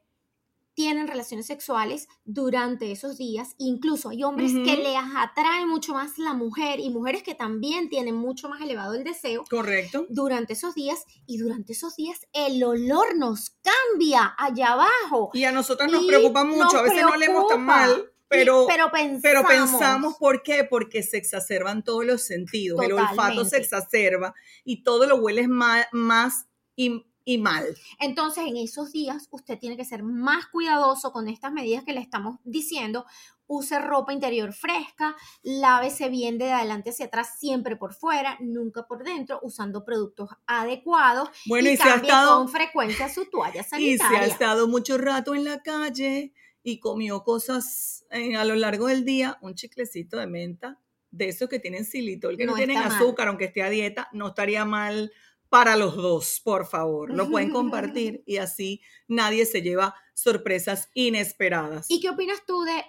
tienen 0.73 1.07
relaciones 1.09 1.47
sexuales 1.47 2.07
durante 2.23 2.93
esos 2.93 3.17
días, 3.17 3.55
incluso 3.57 4.07
hay 4.09 4.23
hombres 4.23 4.53
que 4.53 4.77
les 4.77 4.95
atrae 5.17 5.65
mucho 5.65 5.93
más 5.93 6.17
la 6.17 6.33
mujer 6.33 6.79
y 6.79 6.89
mujeres 6.89 7.23
que 7.23 7.35
también 7.35 7.89
tienen 7.89 8.15
mucho 8.15 8.47
más 8.47 8.61
elevado 8.61 8.93
el 8.93 9.03
deseo 9.03 9.43
Correcto. 9.49 10.05
durante 10.09 10.53
esos 10.53 10.73
días 10.73 11.03
y 11.27 11.37
durante 11.39 11.73
esos 11.73 11.97
días 11.97 12.19
el 12.31 12.63
olor 12.63 13.17
nos 13.17 13.57
cambia 13.61 14.33
allá 14.37 14.71
abajo. 14.71 15.29
Y 15.33 15.43
a 15.43 15.51
nosotros 15.51 15.91
nos 15.91 16.05
preocupa 16.05 16.45
mucho. 16.45 16.63
nos 16.63 16.73
a 16.75 16.81
veces 16.83 17.01
no 17.01 17.17
leemos 17.17 17.47
tan 17.49 17.61
mal, 17.65 18.10
pero, 18.31 18.65
pero 18.67 18.91
pensamos. 18.91 19.21
pero 19.21 19.43
pensamos 19.47 20.15
por 20.17 20.41
qué. 20.41 20.63
Porque 20.63 21.03
se 21.03 21.17
exacerban 21.17 21.83
todos 21.83 22.05
los 22.05 22.23
sentidos. 22.23 22.81
El 22.83 22.93
olfato 22.93 23.45
se 23.45 23.57
exacerba 23.57 24.33
y 24.63 24.83
todo 24.83 25.05
lo 25.05 25.17
hueles 25.17 25.47
ma- 25.47 25.87
más 25.91 26.47
y, 26.75 27.05
y 27.25 27.37
mal. 27.37 27.65
Entonces, 27.99 28.45
en 28.47 28.57
esos 28.57 28.91
días 28.91 29.27
usted 29.29 29.59
tiene 29.59 29.77
que 29.77 29.85
ser 29.85 30.01
más 30.03 30.47
cuidadoso 30.47 31.11
con 31.11 31.27
estas 31.27 31.51
medidas 31.51 31.83
que 31.83 31.93
le 31.93 31.99
estamos 32.01 32.39
diciendo. 32.43 33.05
Use 33.53 33.77
ropa 33.79 34.13
interior 34.13 34.53
fresca, 34.53 35.13
lávese 35.43 36.07
bien 36.07 36.37
de 36.37 36.53
adelante 36.53 36.91
hacia 36.91 37.07
atrás, 37.07 37.37
siempre 37.37 37.75
por 37.75 37.93
fuera, 37.93 38.37
nunca 38.39 38.87
por 38.87 39.03
dentro, 39.03 39.41
usando 39.43 39.83
productos 39.83 40.29
adecuados 40.47 41.29
Bueno, 41.47 41.67
y, 41.67 41.73
y, 41.73 41.77
si 41.77 41.83
ha 41.85 41.95
estado, 41.95 42.37
con 42.37 42.47
frecuencia 42.47 43.09
su 43.09 43.25
toalla 43.29 43.59
y 43.59 43.63
si 43.63 43.97
sanitaria. 43.97 44.19
ha 44.21 44.25
estado 44.25 44.69
mucho 44.69 44.97
rato 44.97 45.35
en 45.35 45.43
la 45.43 45.61
calle 45.61 46.31
y 46.63 46.79
comió 46.79 47.23
cosas 47.23 48.05
eh, 48.11 48.35
a 48.35 48.45
lo 48.45 48.55
largo 48.55 48.87
del 48.87 49.03
día, 49.05 49.37
un 49.41 49.55
chiclecito 49.55 50.17
de 50.17 50.27
menta, 50.27 50.79
de 51.09 51.27
esos 51.29 51.49
que 51.49 51.59
tienen 51.59 51.85
xilitol, 51.85 52.37
que 52.37 52.45
no, 52.45 52.51
No 52.51 52.57
tienen 52.57 52.79
mal. 52.79 52.91
azúcar, 52.91 53.27
aunque 53.27 53.45
esté 53.45 53.63
a 53.63 53.69
dieta, 53.69 54.07
no 54.13 54.29
estaría 54.29 54.63
mal 54.65 55.11
para 55.49 55.75
los 55.75 55.95
dos, 55.95 56.39
por 56.43 56.65
favor. 56.65 57.11
Lo 57.13 57.29
pueden 57.29 57.49
compartir 57.51 58.23
y 58.25 58.37
así 58.37 58.81
nadie 59.07 59.45
se 59.45 59.61
lleva 59.61 59.95
sorpresas 60.13 60.89
inesperadas. 60.93 61.87
¿Y 61.89 61.99
qué 61.99 62.09
opinas 62.09 62.45
tú 62.45 62.61
de 62.61 62.81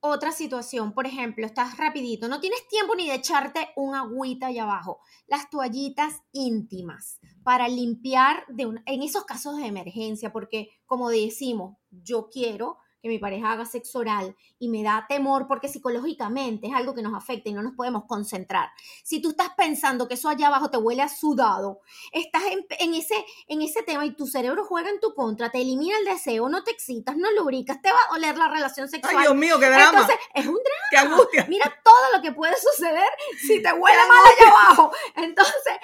otra 0.00 0.32
situación? 0.32 0.92
Por 0.92 1.06
ejemplo, 1.06 1.46
estás 1.46 1.76
rapidito, 1.78 2.28
no 2.28 2.40
tienes 2.40 2.66
tiempo 2.68 2.94
ni 2.94 3.08
de 3.08 3.14
echarte 3.14 3.68
un 3.76 3.94
agüita 3.94 4.48
allá 4.48 4.64
abajo. 4.64 5.00
Las 5.26 5.48
toallitas 5.48 6.20
íntimas 6.32 7.18
para 7.42 7.68
limpiar 7.68 8.44
de 8.48 8.66
un- 8.66 8.82
en 8.84 9.02
esos 9.02 9.24
casos 9.24 9.56
de 9.56 9.66
emergencia, 9.66 10.30
porque 10.32 10.68
como 10.84 11.08
decimos, 11.08 11.78
yo 11.90 12.28
quiero 12.30 12.76
que 13.00 13.08
mi 13.08 13.18
pareja 13.18 13.52
haga 13.52 13.64
sexo 13.64 14.00
oral 14.00 14.36
y 14.58 14.68
me 14.68 14.82
da 14.82 15.06
temor 15.08 15.46
porque 15.46 15.68
psicológicamente 15.68 16.66
es 16.66 16.74
algo 16.74 16.94
que 16.94 17.02
nos 17.02 17.14
afecta 17.14 17.48
y 17.48 17.52
no 17.52 17.62
nos 17.62 17.74
podemos 17.74 18.04
concentrar. 18.06 18.70
Si 19.04 19.20
tú 19.22 19.30
estás 19.30 19.50
pensando 19.56 20.08
que 20.08 20.14
eso 20.14 20.28
allá 20.28 20.48
abajo 20.48 20.70
te 20.70 20.78
huele 20.78 21.02
a 21.02 21.08
sudado, 21.08 21.80
estás 22.12 22.42
en, 22.50 22.66
en 22.78 22.94
ese, 22.94 23.14
en 23.46 23.62
ese 23.62 23.82
tema 23.82 24.04
y 24.04 24.16
tu 24.16 24.26
cerebro 24.26 24.64
juega 24.64 24.90
en 24.90 25.00
tu 25.00 25.14
contra, 25.14 25.50
te 25.50 25.60
elimina 25.60 25.96
el 25.98 26.04
deseo, 26.04 26.48
no 26.48 26.64
te 26.64 26.70
excitas, 26.70 27.16
no 27.16 27.30
lubricas, 27.32 27.80
te 27.80 27.90
va 27.90 27.98
a 28.08 28.14
oler 28.14 28.36
la 28.36 28.48
relación 28.48 28.88
sexual. 28.88 29.16
Ay, 29.16 29.22
Dios 29.22 29.36
mío, 29.36 29.58
qué 29.58 29.66
drama, 29.66 30.00
Entonces, 30.00 30.16
es 30.34 30.46
un 30.46 30.54
drama. 30.54 30.86
qué 30.90 30.96
angustia. 30.96 31.46
Mira 31.48 31.72
todo 31.84 32.16
lo 32.16 32.22
que 32.22 32.32
puede 32.32 32.54
suceder 32.56 33.08
si 33.40 33.62
te 33.62 33.72
huele 33.72 33.98
mal 34.08 34.20
allá 34.36 34.50
abajo. 34.50 34.92
Entonces, 35.16 35.74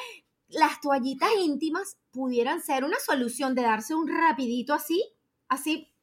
las 0.49 0.81
toallitas 0.81 1.31
íntimas 1.39 1.97
pudieran 2.11 2.63
ser 2.63 2.85
una 2.85 2.99
solución 2.99 3.55
de 3.55 3.63
darse 3.63 3.95
un 3.95 4.09
rapidito 4.09 4.75
así, 4.75 5.15
así 5.49 5.94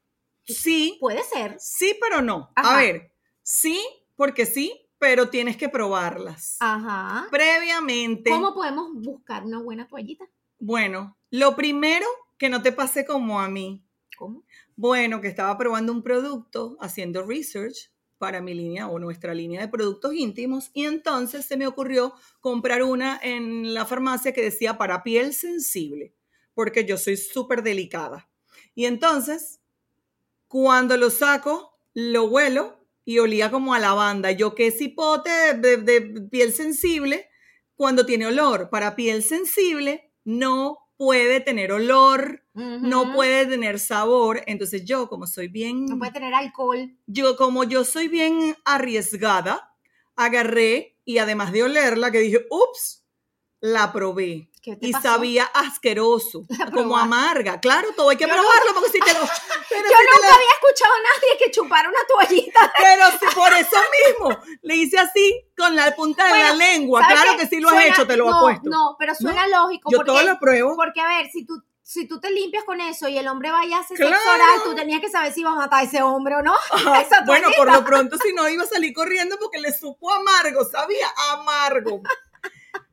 Sí, 0.45 0.97
puede 0.99 1.23
ser. 1.23 1.55
sí, 1.59 1.95
pero 2.01 2.21
no. 2.21 2.51
Ajá. 2.55 2.75
A 2.75 2.81
ver, 2.81 3.11
sí, 3.41 3.79
porque 4.15 4.45
sí, 4.45 4.89
pero 4.97 5.29
tienes 5.29 5.57
que 5.57 5.69
probarlas. 5.69 6.57
Ajá. 6.59 7.27
Previamente. 7.31 8.29
¿Cómo 8.29 8.53
podemos 8.53 8.93
buscar 8.93 9.43
una 9.45 9.61
buena 9.61 9.87
toallita? 9.87 10.25
Bueno, 10.59 11.17
lo 11.29 11.55
primero 11.55 12.05
que 12.37 12.49
no 12.49 12.61
te 12.61 12.71
pase 12.71 13.05
como 13.05 13.39
a 13.39 13.47
mí. 13.47 13.83
¿Cómo? 14.17 14.43
Bueno, 14.75 15.21
que 15.21 15.27
estaba 15.27 15.57
probando 15.57 15.91
un 15.91 16.03
producto, 16.03 16.77
haciendo 16.79 17.23
research, 17.23 17.91
para 18.21 18.39
mi 18.39 18.53
línea 18.53 18.87
o 18.87 18.99
nuestra 18.99 19.33
línea 19.33 19.61
de 19.61 19.67
productos 19.67 20.13
íntimos 20.13 20.69
y 20.75 20.85
entonces 20.85 21.43
se 21.43 21.57
me 21.57 21.65
ocurrió 21.65 22.13
comprar 22.39 22.83
una 22.83 23.19
en 23.23 23.73
la 23.73 23.87
farmacia 23.87 24.31
que 24.31 24.43
decía 24.43 24.77
para 24.77 25.01
piel 25.01 25.33
sensible, 25.33 26.13
porque 26.53 26.85
yo 26.85 26.99
soy 26.99 27.17
súper 27.17 27.63
delicada. 27.63 28.29
Y 28.75 28.85
entonces, 28.85 29.60
cuando 30.51 30.97
lo 30.97 31.09
saco, 31.09 31.79
lo 31.93 32.25
huelo 32.25 32.77
y 33.05 33.19
olía 33.19 33.49
como 33.49 33.73
a 33.73 33.79
lavanda. 33.79 34.31
Yo 34.31 34.53
que 34.53 34.67
es 34.67 34.81
hipote 34.81 35.29
de, 35.53 35.77
de 35.77 36.01
piel 36.29 36.51
sensible, 36.51 37.29
cuando 37.75 38.05
tiene 38.05 38.27
olor 38.27 38.69
para 38.69 38.97
piel 38.97 39.23
sensible, 39.23 40.11
no 40.25 40.77
puede 40.97 41.39
tener 41.39 41.71
olor, 41.71 42.43
no 42.53 43.13
puede 43.13 43.45
tener 43.45 43.79
sabor. 43.79 44.41
Entonces 44.45 44.83
yo, 44.83 45.07
como 45.07 45.25
soy 45.25 45.47
bien, 45.47 45.85
No 45.85 45.97
puede 45.97 46.11
tener 46.11 46.33
alcohol. 46.33 46.95
yo 47.07 47.37
como 47.37 47.63
yo 47.63 47.85
soy 47.85 48.09
bien 48.09 48.55
arriesgada, 48.65 49.73
agarré 50.17 50.99
y 51.05 51.17
además 51.19 51.53
de 51.53 51.63
olerla, 51.63 52.11
que 52.11 52.19
dije, 52.19 52.45
ups, 52.51 53.05
la 53.61 53.91
probé. 53.93 54.50
¿Qué 54.61 54.75
te 54.75 54.87
Y 54.87 54.91
pasó? 54.91 55.03
sabía 55.09 55.45
asqueroso, 55.45 56.43
como 56.73 56.95
amarga. 56.97 57.59
Claro, 57.59 57.87
todo 57.95 58.09
hay 58.09 58.17
que 58.17 58.27
Yo 58.27 58.29
probarlo 58.33 58.73
porque 58.75 58.89
si 58.91 58.99
te 58.99 59.13
lo... 59.13 59.19
Yo 59.21 59.27
si 59.69 59.75
nunca 59.75 60.27
lo- 60.27 60.33
había 60.35 60.51
escuchado 60.53 60.93
a 60.93 60.97
nadie 60.99 61.37
que 61.39 61.51
chupara 61.51 61.89
una 61.89 61.97
toallita. 62.07 62.73
pero 62.77 63.05
si 63.19 63.35
por 63.35 63.51
eso 63.53 63.77
mismo 64.05 64.37
le 64.61 64.75
hice 64.75 64.99
así 64.99 65.47
con 65.57 65.75
la 65.75 65.95
punta 65.95 66.25
de 66.31 66.39
la 66.43 66.53
lengua. 66.53 67.01
¿Sabes 67.01 67.21
Claro 67.21 67.37
que 67.39 67.47
sí 67.47 67.59
lo 67.59 67.69
has 67.69 67.73
Suena- 67.75 67.89
hecho, 67.93 68.05
te 68.07 68.17
lo 68.17 68.25
no, 68.29 68.37
apuesto. 68.37 68.69
No, 68.69 68.95
pero 68.99 69.15
suena 69.15 69.47
lógico 69.47 69.89
yo 69.91 69.97
porque, 69.97 70.11
todo 70.11 70.21
lo 70.23 70.39
pruebo. 70.39 70.75
porque, 70.75 71.01
a 71.01 71.07
ver, 71.07 71.29
si 71.31 71.43
tú, 71.45 71.63
si 71.81 72.07
tú 72.07 72.19
te 72.19 72.29
limpias 72.29 72.63
con 72.63 72.79
eso 72.81 73.07
y 73.07 73.17
el 73.17 73.27
hombre 73.27 73.49
vaya 73.51 73.77
a 73.77 73.79
hacer 73.79 73.97
Claro. 73.97 74.15
sexo 74.15 74.29
oral, 74.31 74.59
tú 74.63 74.75
tenías 74.75 75.01
que 75.01 75.09
saber 75.09 75.33
si 75.33 75.41
iba 75.41 75.51
a 75.51 75.55
matar 75.55 75.79
a 75.79 75.83
ese 75.83 76.03
hombre 76.03 76.35
o 76.35 76.41
no. 76.43 76.53
Esa 77.01 77.21
bueno, 77.25 77.47
por 77.57 77.71
lo 77.71 77.83
pronto, 77.83 78.17
si 78.17 78.31
no 78.33 78.47
iba 78.47 78.63
a 78.63 78.67
salir 78.67 78.93
corriendo 78.93 79.37
porque 79.39 79.59
le 79.59 79.73
supo 79.73 80.11
amargo, 80.13 80.63
sabía 80.65 81.07
amargo. 81.31 82.01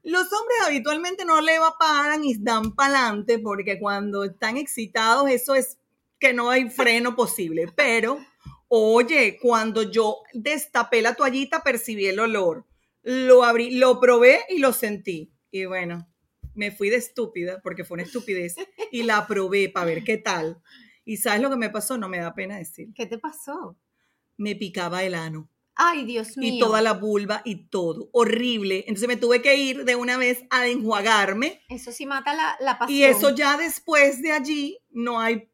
Los 0.08 0.32
hombres 0.32 0.58
habitualmente 0.64 1.26
no 1.26 1.38
le 1.42 1.58
paran 1.78 2.24
y 2.24 2.34
dan 2.38 2.74
pa'lante 2.74 3.38
porque 3.38 3.78
cuando 3.78 4.24
están 4.24 4.56
excitados, 4.56 5.28
eso 5.28 5.54
es 5.54 5.76
que 6.18 6.32
no 6.32 6.48
hay 6.48 6.70
freno 6.70 7.14
posible. 7.14 7.66
Pero, 7.76 8.18
oye, 8.68 9.38
cuando 9.38 9.82
yo 9.82 10.22
destapé 10.32 11.02
la 11.02 11.14
toallita, 11.14 11.62
percibí 11.62 12.06
el 12.06 12.20
olor. 12.20 12.64
Lo 13.02 13.44
abrí, 13.44 13.72
lo 13.72 14.00
probé 14.00 14.40
y 14.48 14.60
lo 14.60 14.72
sentí. 14.72 15.30
Y 15.50 15.66
bueno, 15.66 16.08
me 16.54 16.70
fui 16.70 16.88
de 16.88 16.96
estúpida 16.96 17.60
porque 17.62 17.84
fue 17.84 17.96
una 17.96 18.04
estupidez 18.04 18.54
y 18.90 19.02
la 19.02 19.26
probé 19.26 19.68
para 19.68 19.84
ver 19.84 20.04
qué 20.04 20.16
tal. 20.16 20.62
¿Y 21.04 21.18
sabes 21.18 21.42
lo 21.42 21.50
que 21.50 21.56
me 21.56 21.68
pasó? 21.68 21.98
No 21.98 22.08
me 22.08 22.18
da 22.18 22.34
pena 22.34 22.56
decir 22.56 22.88
¿Qué 22.94 23.04
te 23.04 23.18
pasó? 23.18 23.76
me 24.38 24.56
picaba 24.56 25.04
el 25.04 25.14
ano 25.14 25.50
Ay, 25.80 26.04
Dios 26.04 26.36
mío. 26.36 26.54
y 26.54 26.58
toda 26.58 26.82
la 26.82 26.92
vulva 26.94 27.40
y 27.44 27.68
todo. 27.68 28.08
Horrible. 28.12 28.84
Entonces 28.88 29.06
me 29.08 29.16
tuve 29.16 29.40
que 29.40 29.54
ir 29.54 29.84
de 29.84 29.94
una 29.94 30.16
vez 30.16 30.44
a 30.50 30.66
enjuagarme 30.66 31.62
Eso 31.68 31.92
sí 31.92 32.04
mata 32.04 32.34
la, 32.34 32.56
la 32.60 32.78
pasión. 32.78 32.98
y 32.98 33.04
eso 33.04 33.30
ya 33.34 33.56
después 33.56 34.20
de 34.20 34.32
allí 34.32 34.78
no 34.90 35.20
hay 35.20 35.48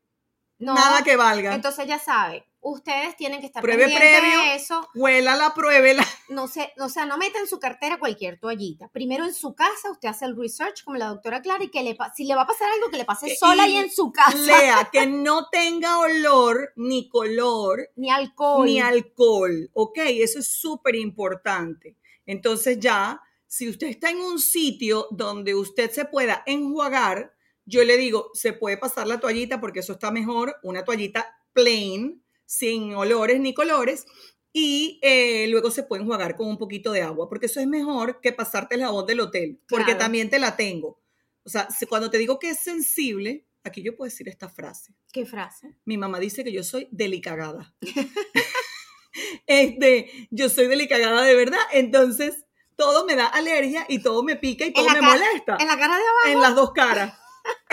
No, 0.59 0.75
nada 0.75 1.03
que 1.05 1.17
valga. 1.17 1.55
Entonces 1.55 1.87
ya 1.87 1.99
sabe, 1.99 2.47
ustedes 2.65 3.15
tienen 3.17 3.41
que 3.41 3.47
estar 3.47 3.63
Pruebe 3.63 3.85
pendientes 3.85 4.21
previo. 4.21 4.41
de 4.41 4.55
eso. 4.55 4.89
Huélala, 4.95 5.53
pruébela. 5.55 6.05
No 6.31 6.49
se, 6.49 6.73
o 6.81 6.89
sea, 6.89 7.05
no 7.07 7.19
meta 7.19 7.39
en 7.39 7.47
su 7.47 7.61
cartera 7.61 7.99
cualquier 7.99 8.41
toallita. 8.41 8.89
Primero 8.89 9.25
en 9.25 9.35
su 9.35 9.55
casa, 9.55 9.91
usted 9.93 10.09
hace 10.09 10.25
el 10.25 10.37
research 10.37 10.83
como 10.83 10.97
la 10.97 11.07
doctora 11.09 11.43
Clara 11.43 11.63
y 11.63 11.69
que 11.69 11.83
le, 11.83 11.97
si 12.17 12.25
le 12.25 12.35
va 12.35 12.43
a 12.43 12.47
pasar 12.47 12.69
algo, 12.73 12.91
que 12.91 12.97
le 12.97 13.05
pase 13.05 13.33
Y- 13.33 13.37
sola 13.37 13.69
y 13.69 13.77
en 13.77 13.91
su 13.91 14.11
casa. 14.11 14.37
Lea, 14.37 14.89
que 14.91 15.07
no 15.07 15.49
tenga 15.51 15.99
olor 15.99 16.73
ni 16.77 17.09
color 17.09 17.91
Ni 17.97 18.11
alcohol. 18.11 18.65
ni 18.65 18.81
alcohol. 18.81 19.71
Ok, 19.75 19.99
eso 19.99 20.39
es 20.39 20.49
súper 20.49 20.97
importante. 20.97 21.97
Entonces 22.27 22.81
ya, 22.81 23.21
si 23.47 23.69
usted 23.69 23.89
está 23.89 24.09
en 24.11 24.19
un 24.19 24.39
sitio 24.41 25.07
donde 25.11 25.55
usted 25.55 25.91
se 25.91 26.07
pueda 26.07 26.43
enjuagar, 26.47 27.35
yo 27.67 27.85
le 27.85 27.97
digo, 27.99 28.31
se 28.35 28.53
puede 28.55 28.79
pasar 28.79 29.07
la 29.07 29.21
toallita 29.21 29.61
porque 29.61 29.81
eso 29.81 29.93
está 29.93 30.11
mejor, 30.11 30.57
una 30.63 30.85
toallita 30.85 31.39
plain, 31.53 32.24
sin 32.47 32.95
olores 32.95 33.41
ni 33.41 33.55
colores, 33.55 34.05
y 34.53 35.01
eh, 35.03 35.47
luego 35.49 35.71
se 35.71 35.83
puede 35.83 36.03
enjuagar 36.03 36.37
con 36.37 36.47
un 36.47 36.59
poquito 36.59 36.93
de 36.93 37.03
agua, 37.03 37.29
porque 37.29 37.47
eso 37.47 37.59
es 37.61 37.67
mejor 37.67 38.21
que 38.21 38.33
pasarte 38.33 38.77
el 38.77 38.83
jabón 38.83 39.07
del 39.07 39.21
hotel, 39.21 39.61
porque 39.69 39.87
Claro. 39.87 39.99
también 39.99 40.31
te 40.31 40.39
la 40.39 40.57
tengo. 40.57 41.01
O 41.45 41.51
sea, 41.51 41.69
cuando 41.89 42.11
te 42.11 42.19
digo 42.19 42.39
que 42.39 42.51
es 42.51 42.61
sensible, 42.61 43.47
aquí 43.65 43.83
yo 43.83 43.97
puedo 43.97 44.09
decir 44.09 44.29
esta 44.29 44.49
frase. 44.49 44.95
¿Qué 45.13 45.27
frase? 45.27 45.77
Mi 45.85 45.99
mamá 45.99 46.21
dice 46.21 46.45
que 46.45 46.53
yo 46.53 46.63
soy 46.63 46.89
delicagada. 46.93 47.75
este, 49.47 50.29
yo 50.31 50.49
soy 50.49 50.67
delicagada 50.69 51.23
de 51.23 51.35
verdad. 51.35 51.61
Entonces, 51.73 52.45
todo 52.77 53.05
me 53.07 53.17
da 53.17 53.27
alergia 53.27 53.87
y 53.89 54.03
todo 54.03 54.23
me 54.23 54.37
pica 54.37 54.67
y 54.67 54.73
todo 54.73 54.87
la 54.87 54.95
me 54.95 55.03
molesta. 55.03 55.57
En 55.61 55.67
la 55.69 55.79
cara 55.79 55.97
de 55.97 56.03
abajo. 56.03 56.29
En 56.29 56.41
las 56.41 56.55
dos 56.55 56.73
caras. 56.73 57.15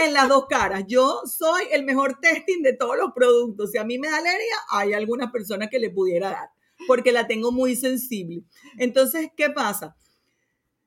En 0.03 0.13
las 0.13 0.27
dos 0.27 0.47
caras. 0.47 0.85
Yo 0.87 1.21
soy 1.25 1.65
el 1.71 1.83
mejor 1.83 2.19
testing 2.19 2.63
de 2.63 2.73
todos 2.73 2.97
los 2.97 3.11
productos. 3.13 3.71
Si 3.71 3.77
a 3.77 3.83
mí 3.83 3.99
me 3.99 4.09
da 4.09 4.17
alergia, 4.17 4.55
hay 4.69 4.93
algunas 4.93 5.31
personas 5.31 5.69
que 5.69 5.77
le 5.77 5.91
pudiera 5.91 6.31
dar, 6.31 6.49
porque 6.87 7.11
la 7.11 7.27
tengo 7.27 7.51
muy 7.51 7.75
sensible. 7.75 8.43
Entonces, 8.77 9.29
¿qué 9.37 9.51
pasa? 9.51 9.95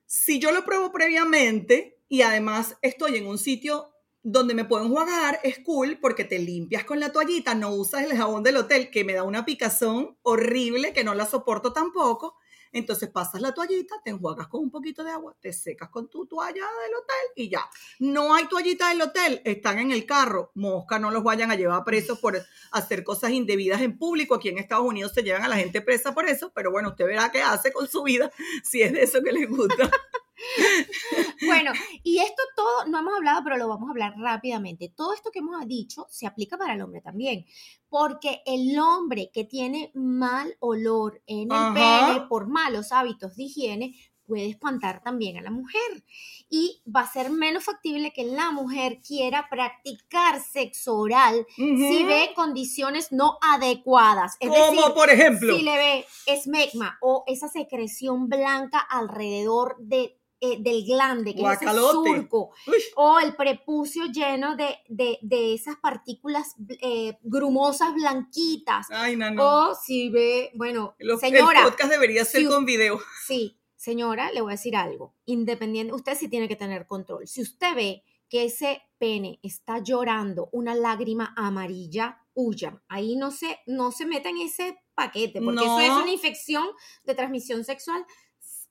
Si 0.05 0.41
yo 0.41 0.51
lo 0.51 0.65
pruebo 0.65 0.91
previamente 0.91 2.01
y 2.09 2.23
además 2.23 2.77
estoy 2.83 3.17
en 3.17 3.27
un 3.29 3.39
sitio 3.39 3.93
donde 4.25 4.55
me 4.55 4.65
puedo 4.65 4.85
enjuagar, 4.85 5.39
es 5.45 5.61
cool 5.61 5.99
porque 6.01 6.25
te 6.25 6.41
limpias 6.41 6.83
con 6.85 6.99
la 6.99 7.13
toallita, 7.13 7.55
no 7.55 7.71
usas 7.71 8.03
el 8.03 8.17
jabón 8.17 8.43
del 8.43 8.57
hotel 8.57 8.91
que 8.91 9.05
me 9.05 9.13
da 9.13 9.23
una 9.23 9.45
picazón 9.45 10.19
horrible 10.23 10.93
que 10.93 11.05
no 11.05 11.15
la 11.15 11.27
soporto 11.27 11.73
tampoco. 11.73 12.35
Entonces 12.75 13.09
pasas 13.09 13.41
la 13.41 13.55
toallita, 13.55 13.95
te 14.05 14.11
enjuagas 14.11 14.49
con 14.49 14.63
un 14.63 14.71
poquito 14.71 15.05
de 15.05 15.13
agua, 15.13 15.35
te 15.41 15.53
secas 15.53 15.89
con 15.91 16.09
tu 16.09 16.27
toalla 16.27 16.55
del 16.55 16.95
hotel 16.95 17.33
y 17.37 17.49
ya. 17.49 17.65
No 18.01 18.35
hay 18.35 18.49
toallita 18.49 18.89
del 18.89 19.01
hotel, 19.01 19.41
están 19.45 19.79
en 19.79 19.93
el 19.93 20.05
carro. 20.05 20.51
Mosca, 20.55 20.99
no 20.99 21.13
los 21.13 21.23
vayan 21.23 21.53
a 21.53 21.55
llevar 21.55 21.85
presos 21.85 22.19
por 22.19 22.37
hacer 22.73 23.05
cosas 23.05 23.31
indebidas 23.31 23.81
en 23.81 23.97
público. 23.97 24.35
Aquí 24.35 24.49
en 24.49 24.59
Estados 24.59 24.85
Unidos 24.85 25.13
se 25.15 25.23
llevan 25.23 25.45
a 25.45 25.49
la 25.49 25.57
gente 25.57 25.81
presa 25.81 26.13
por 26.13 26.29
eso, 26.29 26.51
pero 26.53 26.73
bueno, 26.73 26.89
usted 26.91 27.07
verá 27.07 27.31
qué 27.31 27.43
hace 27.43 27.73
con 27.73 27.87
su 27.87 28.03
vida 28.03 28.31
si 28.65 28.83
es 28.83 28.93
de 28.93 29.03
eso 29.05 29.23
que 29.23 29.31
le 29.31 29.47
gusta. 29.47 29.89
Bueno, 31.47 31.73
y 32.03 32.19
esto 32.19 32.43
todo, 32.57 32.87
no 32.87 32.99
hemos 32.99 33.15
hablado, 33.15 33.43
pero 33.45 33.57
lo 33.57 33.69
vamos 33.69 33.89
a 33.89 33.91
hablar 33.91 34.15
rápidamente. 34.17 34.89
Todo 34.89 35.13
esto 35.13 35.31
que 35.31 35.41
hemos 35.41 35.67
dicho 35.67 36.07
se 36.11 36.27
aplica 36.27 36.57
para 36.57 36.75
el 36.75 36.83
hombre 36.83 37.01
también, 37.01 37.45
porque 37.89 38.43
el 38.47 38.79
hombre 38.79 39.31
que 39.33 39.45
tiene 39.45 39.91
mal 39.95 40.57
olor 40.61 41.23
en 41.27 41.53
el 41.53 41.53
Ajá. 41.53 41.75
pene 41.75 42.27
por 42.29 42.49
malos 42.49 42.93
hábitos 42.93 43.37
de 43.37 43.45
higiene 43.45 43.95
puede 44.27 44.49
espantar 44.49 45.03
también 45.03 45.37
a 45.37 45.43
la 45.43 45.51
mujer 45.51 46.05
y 46.49 46.83
va 46.85 47.01
a 47.01 47.13
ser 47.13 47.31
menos 47.31 47.65
factible 47.65 48.13
que 48.13 48.25
la 48.25 48.51
mujer 48.51 49.01
quiera 49.07 49.49
practicar 49.51 50.41
sexo 50.41 50.97
oral 50.97 51.47
si 51.57 52.05
ve 52.05 52.31
condiciones 52.35 53.13
no 53.13 53.39
adecuadas. 53.43 54.37
Es 54.41 54.49
Como 54.49 54.65
decir, 54.71 54.95
por 54.95 55.11
ejemplo. 55.11 55.55
si 55.55 55.63
le 55.63 55.77
ve 55.77 56.07
esmegma 56.27 56.99
o 57.01 57.25
esa 57.27 57.49
secreción 57.49 58.29
blanca 58.29 58.79
alrededor 58.79 59.77
de, 59.79 60.19
eh, 60.41 60.57
del 60.61 60.85
glande, 60.85 61.35
que 61.35 61.41
es 61.43 61.47
ese 61.53 61.65
Guacalote. 61.65 62.11
surco, 62.11 62.51
Uy, 62.67 62.75
o 62.97 63.19
el 63.21 63.35
prepucio 63.35 64.05
lleno 64.07 64.57
de, 64.57 64.77
de- 64.89 65.19
de 65.23 65.55
esas 65.55 65.77
partículas 65.77 66.55
eh, 66.83 67.19
grumosas 67.23 67.95
blanquitas, 67.95 68.87
ay, 68.91 69.17
no, 69.17 69.31
no. 69.31 69.71
o 69.71 69.75
si 69.75 70.09
ve, 70.11 70.51
bueno, 70.55 70.95
Lo- 70.99 71.19
señora, 71.19 71.61
el 71.61 71.65
podcast 71.67 71.91
debería 71.91 72.25
ser 72.25 72.43
si- 72.43 72.47
con 72.49 72.65
video. 72.65 73.01
sí, 73.27 73.59
señora, 73.77 74.33
le 74.33 74.41
voy 74.41 74.51
a 74.53 74.57
decir 74.57 74.77
algo, 74.77 75.15
independiente, 75.27 75.93
usted 75.95 76.17
sí 76.17 76.29
tiene 76.29 76.49
que 76.49 76.57
tener 76.57 76.87
control. 76.87 77.27
Si 77.27 77.43
usted 77.43 77.75
ve 77.75 78.03
que 78.29 78.45
ese 78.45 78.83
pene 78.99 79.39
está 79.43 79.79
llorando 79.83 80.49
una 80.53 80.75
lágrima 80.75 81.33
amarilla, 81.37 82.21
huya. 82.37 82.83
Ahí 82.89 83.15
no 83.17 83.31
se, 83.31 83.61
no 83.67 83.93
se 83.93 84.07
meta 84.07 84.29
en 84.29 84.39
ese 84.39 84.77
paquete, 84.95 85.41
porque 85.41 85.65
eso 85.65 85.79
es 85.81 85.91
una 85.91 86.11
infección 86.11 86.65
de 87.05 87.15
transmisión 87.15 87.65
sexual, 87.65 88.05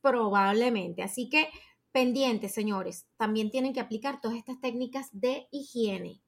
probablemente. 0.04 1.02
Así 1.02 1.30
que 1.30 1.50
pendientes, 1.92 2.54
señores, 2.54 3.08
también 3.18 3.50
tienen 3.50 3.74
que 3.74 3.80
aplicar 3.80 4.20
todas 4.22 4.38
estas 4.38 4.60
técnicas 4.62 5.08
de 5.14 5.48
higiene 5.52 6.22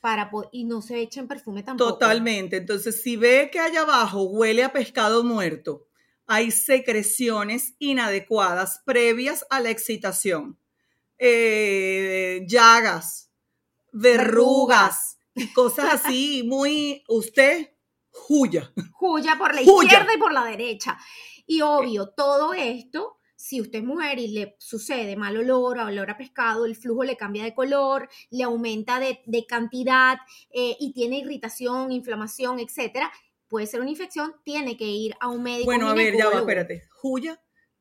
para 0.00 0.30
y 0.52 0.64
no 0.64 0.82
se 0.82 1.00
echen 1.00 1.28
perfume 1.28 1.62
tampoco. 1.62 1.92
Totalmente. 1.92 2.56
Entonces, 2.56 3.00
si 3.00 3.16
ve 3.16 3.48
que 3.50 3.60
allá 3.60 3.82
abajo 3.82 4.24
huele 4.24 4.64
a 4.64 4.72
pescado 4.72 5.24
muerto, 5.24 5.86
hay 6.26 6.50
secreciones 6.50 7.74
inadecuadas 7.78 8.82
previas 8.84 9.46
a 9.48 9.60
la 9.60 9.70
excitación. 9.70 10.58
Eh, 11.18 12.44
llagas, 12.46 13.30
verrugas 13.92 15.18
cosas 15.54 16.04
así, 16.04 16.42
muy, 16.44 17.04
usted, 17.08 17.70
huya. 18.28 18.72
Juya 18.92 19.36
por 19.38 19.54
la 19.54 19.62
izquierda 19.62 20.14
y 20.14 20.18
por 20.18 20.32
la 20.32 20.44
derecha. 20.44 20.98
Y 21.48 21.62
obvio, 21.62 22.10
todo 22.10 22.52
esto, 22.52 23.16
si 23.34 23.62
usted 23.62 23.78
es 23.78 23.84
mujer 23.84 24.18
y 24.18 24.28
le 24.28 24.54
sucede 24.58 25.16
mal 25.16 25.34
olor 25.34 25.78
o 25.78 25.86
olor 25.86 26.10
a 26.10 26.18
pescado, 26.18 26.66
el 26.66 26.76
flujo 26.76 27.04
le 27.04 27.16
cambia 27.16 27.42
de 27.42 27.54
color, 27.54 28.06
le 28.30 28.44
aumenta 28.44 29.00
de, 29.00 29.20
de 29.24 29.46
cantidad 29.46 30.18
eh, 30.50 30.76
y 30.78 30.92
tiene 30.92 31.20
irritación, 31.20 31.90
inflamación, 31.90 32.60
etcétera, 32.60 33.10
puede 33.48 33.66
ser 33.66 33.80
una 33.80 33.88
infección, 33.88 34.34
tiene 34.44 34.76
que 34.76 34.84
ir 34.84 35.14
a 35.20 35.28
un 35.28 35.42
médico. 35.42 35.64
Bueno, 35.64 35.88
a 35.88 35.94
ver, 35.94 36.14
ya 36.16 36.28
va, 36.28 36.40
espérate. 36.40 36.82
Juya, 36.90 37.40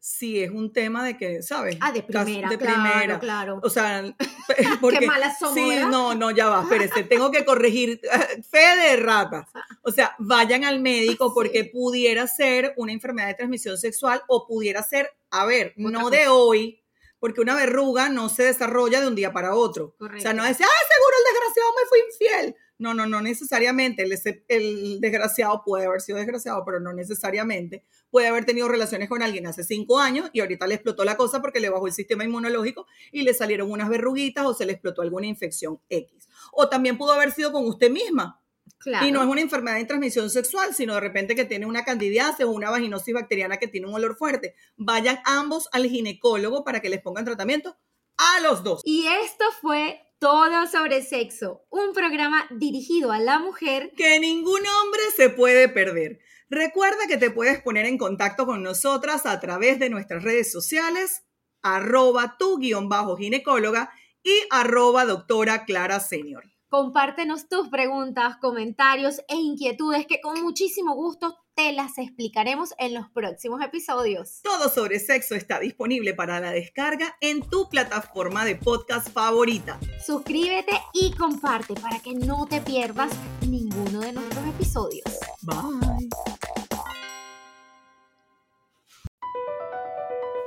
si 0.10 0.42
es 0.42 0.52
un 0.52 0.72
tema 0.72 1.04
de 1.04 1.18
que, 1.18 1.42
¿sabes? 1.42 1.78
Ah, 1.82 1.92
de 1.92 2.02
primera, 2.02 2.50
de 2.50 2.58
claro, 2.58 2.82
primera. 2.82 3.20
claro. 3.20 3.60
O 3.62 3.70
sea, 3.70 4.04
porque, 4.82 5.06
malas 5.06 5.38
somos, 5.38 5.56
Sí, 5.56 5.68
¿verdad? 5.68 5.90
no, 5.90 6.16
no, 6.16 6.32
ya 6.32 6.48
va, 6.48 6.62
espérese, 6.64 7.04
tengo 7.04 7.30
que 7.30 7.44
corregir. 7.44 8.00
Fe 8.50 8.78
de 8.78 8.96
rata. 8.96 9.48
O 9.82 9.92
sea, 9.92 10.16
vayan 10.20 10.64
al 10.64 10.80
médico 10.80 11.28
Sí. 11.28 11.32
porque 11.36 11.66
pudiera 11.66 12.26
ser 12.28 12.74
una 12.78 12.94
enfermedad 12.94 13.28
de 13.28 13.34
transmisión 13.34 13.78
sexual 13.78 14.22
o 14.30 14.48
pudiera 14.48 14.82
ser, 14.82 15.12
a 15.30 15.46
ver, 15.46 15.74
Otra 15.78 15.92
no 15.92 16.02
cosa. 16.04 16.16
de 16.18 16.28
hoy, 16.30 16.82
porque 17.20 17.42
una 17.42 17.56
verruga 17.56 18.08
no 18.08 18.30
se 18.30 18.44
desarrolla 18.44 19.02
de 19.02 19.08
un 19.08 19.16
día 19.16 19.34
para 19.34 19.56
otro. 19.56 19.86
O 19.88 19.98
Correcto. 19.98 20.22
sea, 20.22 20.34
no 20.34 20.46
es, 20.46 20.56
ah, 20.62 20.66
seguro 20.94 21.16
el 21.18 21.34
desgraciado 21.34 21.70
me 21.76 21.86
fue 21.90 22.00
infiel. 22.10 22.56
No, 22.80 22.94
no, 22.94 23.08
no 23.08 23.22
necesariamente. 23.22 24.04
El, 24.04 24.14
el 24.48 25.02
desgraciado 25.02 25.64
puede 25.66 25.86
haber 25.86 26.02
sido 26.02 26.18
desgraciado, 26.18 26.64
pero 26.66 26.80
no 26.80 26.94
necesariamente. 26.94 27.84
Puede 28.12 28.28
haber 28.28 28.46
tenido 28.46 28.68
relaciones 28.68 29.10
con 29.10 29.24
alguien 29.24 29.48
hace 29.48 29.64
cinco 29.64 30.00
años 30.00 30.30
y 30.34 30.42
ahorita 30.42 30.68
le 30.68 30.76
explotó 30.76 31.04
la 31.04 31.18
cosa 31.18 31.42
porque 31.42 31.60
le 31.60 31.70
bajó 31.70 31.88
el 31.88 31.94
sistema 31.94 32.24
inmunológico 32.24 32.86
y 33.12 33.24
le 33.24 33.34
salieron 33.34 33.72
unas 33.72 33.90
verruguitas 33.90 34.46
o 34.46 34.54
se 34.54 34.66
le 34.66 34.74
explotó 34.74 35.02
alguna 35.02 35.28
infección 35.28 35.80
X. 35.90 36.30
O 36.52 36.70
también 36.70 36.98
pudo 36.98 37.14
haber 37.14 37.32
sido 37.32 37.52
con 37.52 37.66
usted 37.66 37.90
misma. 37.90 38.42
Claro. 38.80 39.08
Y 39.08 39.12
no 39.12 39.22
es 39.22 39.28
una 39.28 39.42
enfermedad 39.42 39.78
de 39.78 39.86
transmisión 39.86 40.30
sexual, 40.30 40.76
sino 40.76 40.94
de 40.94 41.00
repente 41.00 41.36
que 41.36 41.46
tiene 41.46 41.66
una 41.66 41.84
candidiasis 41.84 42.46
o 42.46 42.52
una 42.52 42.70
vaginosis 42.70 43.14
bacteriana 43.14 43.58
que 43.58 43.68
tiene 43.68 43.88
un 43.88 43.96
olor 43.96 44.16
fuerte. 44.16 44.56
Vayan 44.76 45.20
ambos 45.26 45.68
al 45.72 45.88
ginecólogo 45.88 46.64
para 46.64 46.80
que 46.80 46.90
les 46.90 47.02
pongan 47.02 47.26
tratamiento 47.26 47.76
a 48.18 48.40
los 48.42 48.64
dos. 48.64 48.82
Y 48.84 49.08
esto 49.08 49.46
fue 49.62 50.00
todo 50.20 50.66
sobre 50.68 51.04
sexo, 51.04 51.66
un 51.70 51.94
programa 51.94 52.48
dirigido 52.50 53.12
a 53.12 53.20
la 53.20 53.40
mujer. 53.40 53.92
que 53.96 54.20
ningún 54.20 54.62
hombre 54.66 55.02
se 55.16 55.30
puede 55.30 55.70
perder. 55.70 56.20
Recuerda 56.50 57.08
que 57.08 57.18
te 57.18 57.30
puedes 57.30 57.62
poner 57.62 57.86
en 57.86 57.98
contacto 57.98 58.46
con 58.46 58.64
nosotras 58.64 59.26
a 59.26 59.40
través 59.40 59.80
de 59.80 59.90
nuestras 59.90 60.24
redes 60.24 60.52
sociales, 60.52 61.24
arroba 61.62 62.38
tu 62.40 62.58
guion 62.58 62.90
bajo 62.90 63.18
ginecóloga 63.18 63.92
y 64.24 64.34
arroba 64.50 65.06
doctora 65.06 65.66
Clara 65.66 66.00
Senior. 66.00 66.44
Compártenos 66.70 67.48
tus 67.48 67.70
preguntas, 67.70 68.38
comentarios 68.42 69.20
e 69.28 69.36
inquietudes 69.36 70.06
que 70.06 70.20
con 70.20 70.42
muchísimo 70.42 70.96
gusto 70.96 71.38
te 71.58 71.74
las 71.74 71.98
explicaremos 71.98 72.76
en 72.78 72.94
los 72.94 73.10
próximos 73.10 73.64
episodios. 73.64 74.42
Todo 74.44 74.70
sobre 74.70 75.00
sexo 75.00 75.34
está 75.34 75.60
disponible 75.60 76.14
para 76.14 76.40
la 76.40 76.52
descarga 76.52 77.18
en 77.20 77.42
tu 77.42 77.68
plataforma 77.68 78.46
de 78.46 78.56
podcast 78.56 79.10
favorita. 79.10 79.80
Suscríbete 80.06 80.80
y 80.94 81.12
comparte 81.14 81.74
para 81.74 81.98
que 82.00 82.14
no 82.14 82.46
te 82.46 82.62
pierdas 82.62 83.12
ninguno 83.42 84.02
de 84.02 84.14
nuestros 84.14 84.48
episodios. 84.48 85.04
Bye. 85.42 86.10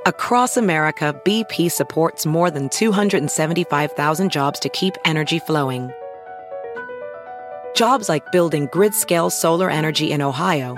Across 0.05 0.55
America, 0.55 1.13
BP 1.25 1.69
supports 1.69 2.25
more 2.25 2.49
than 2.49 2.69
275,000 2.69 4.31
jobs 4.31 4.61
to 4.61 4.69
keep 4.69 4.95
energy 5.03 5.39
flowing. 5.39 5.91
Jobs 7.75 8.07
like 8.07 8.31
building 8.31 8.69
grid 8.71 8.93
scale 8.93 9.29
solar 9.29 9.69
energy 9.69 10.11
in 10.11 10.21
Ohio 10.21 10.77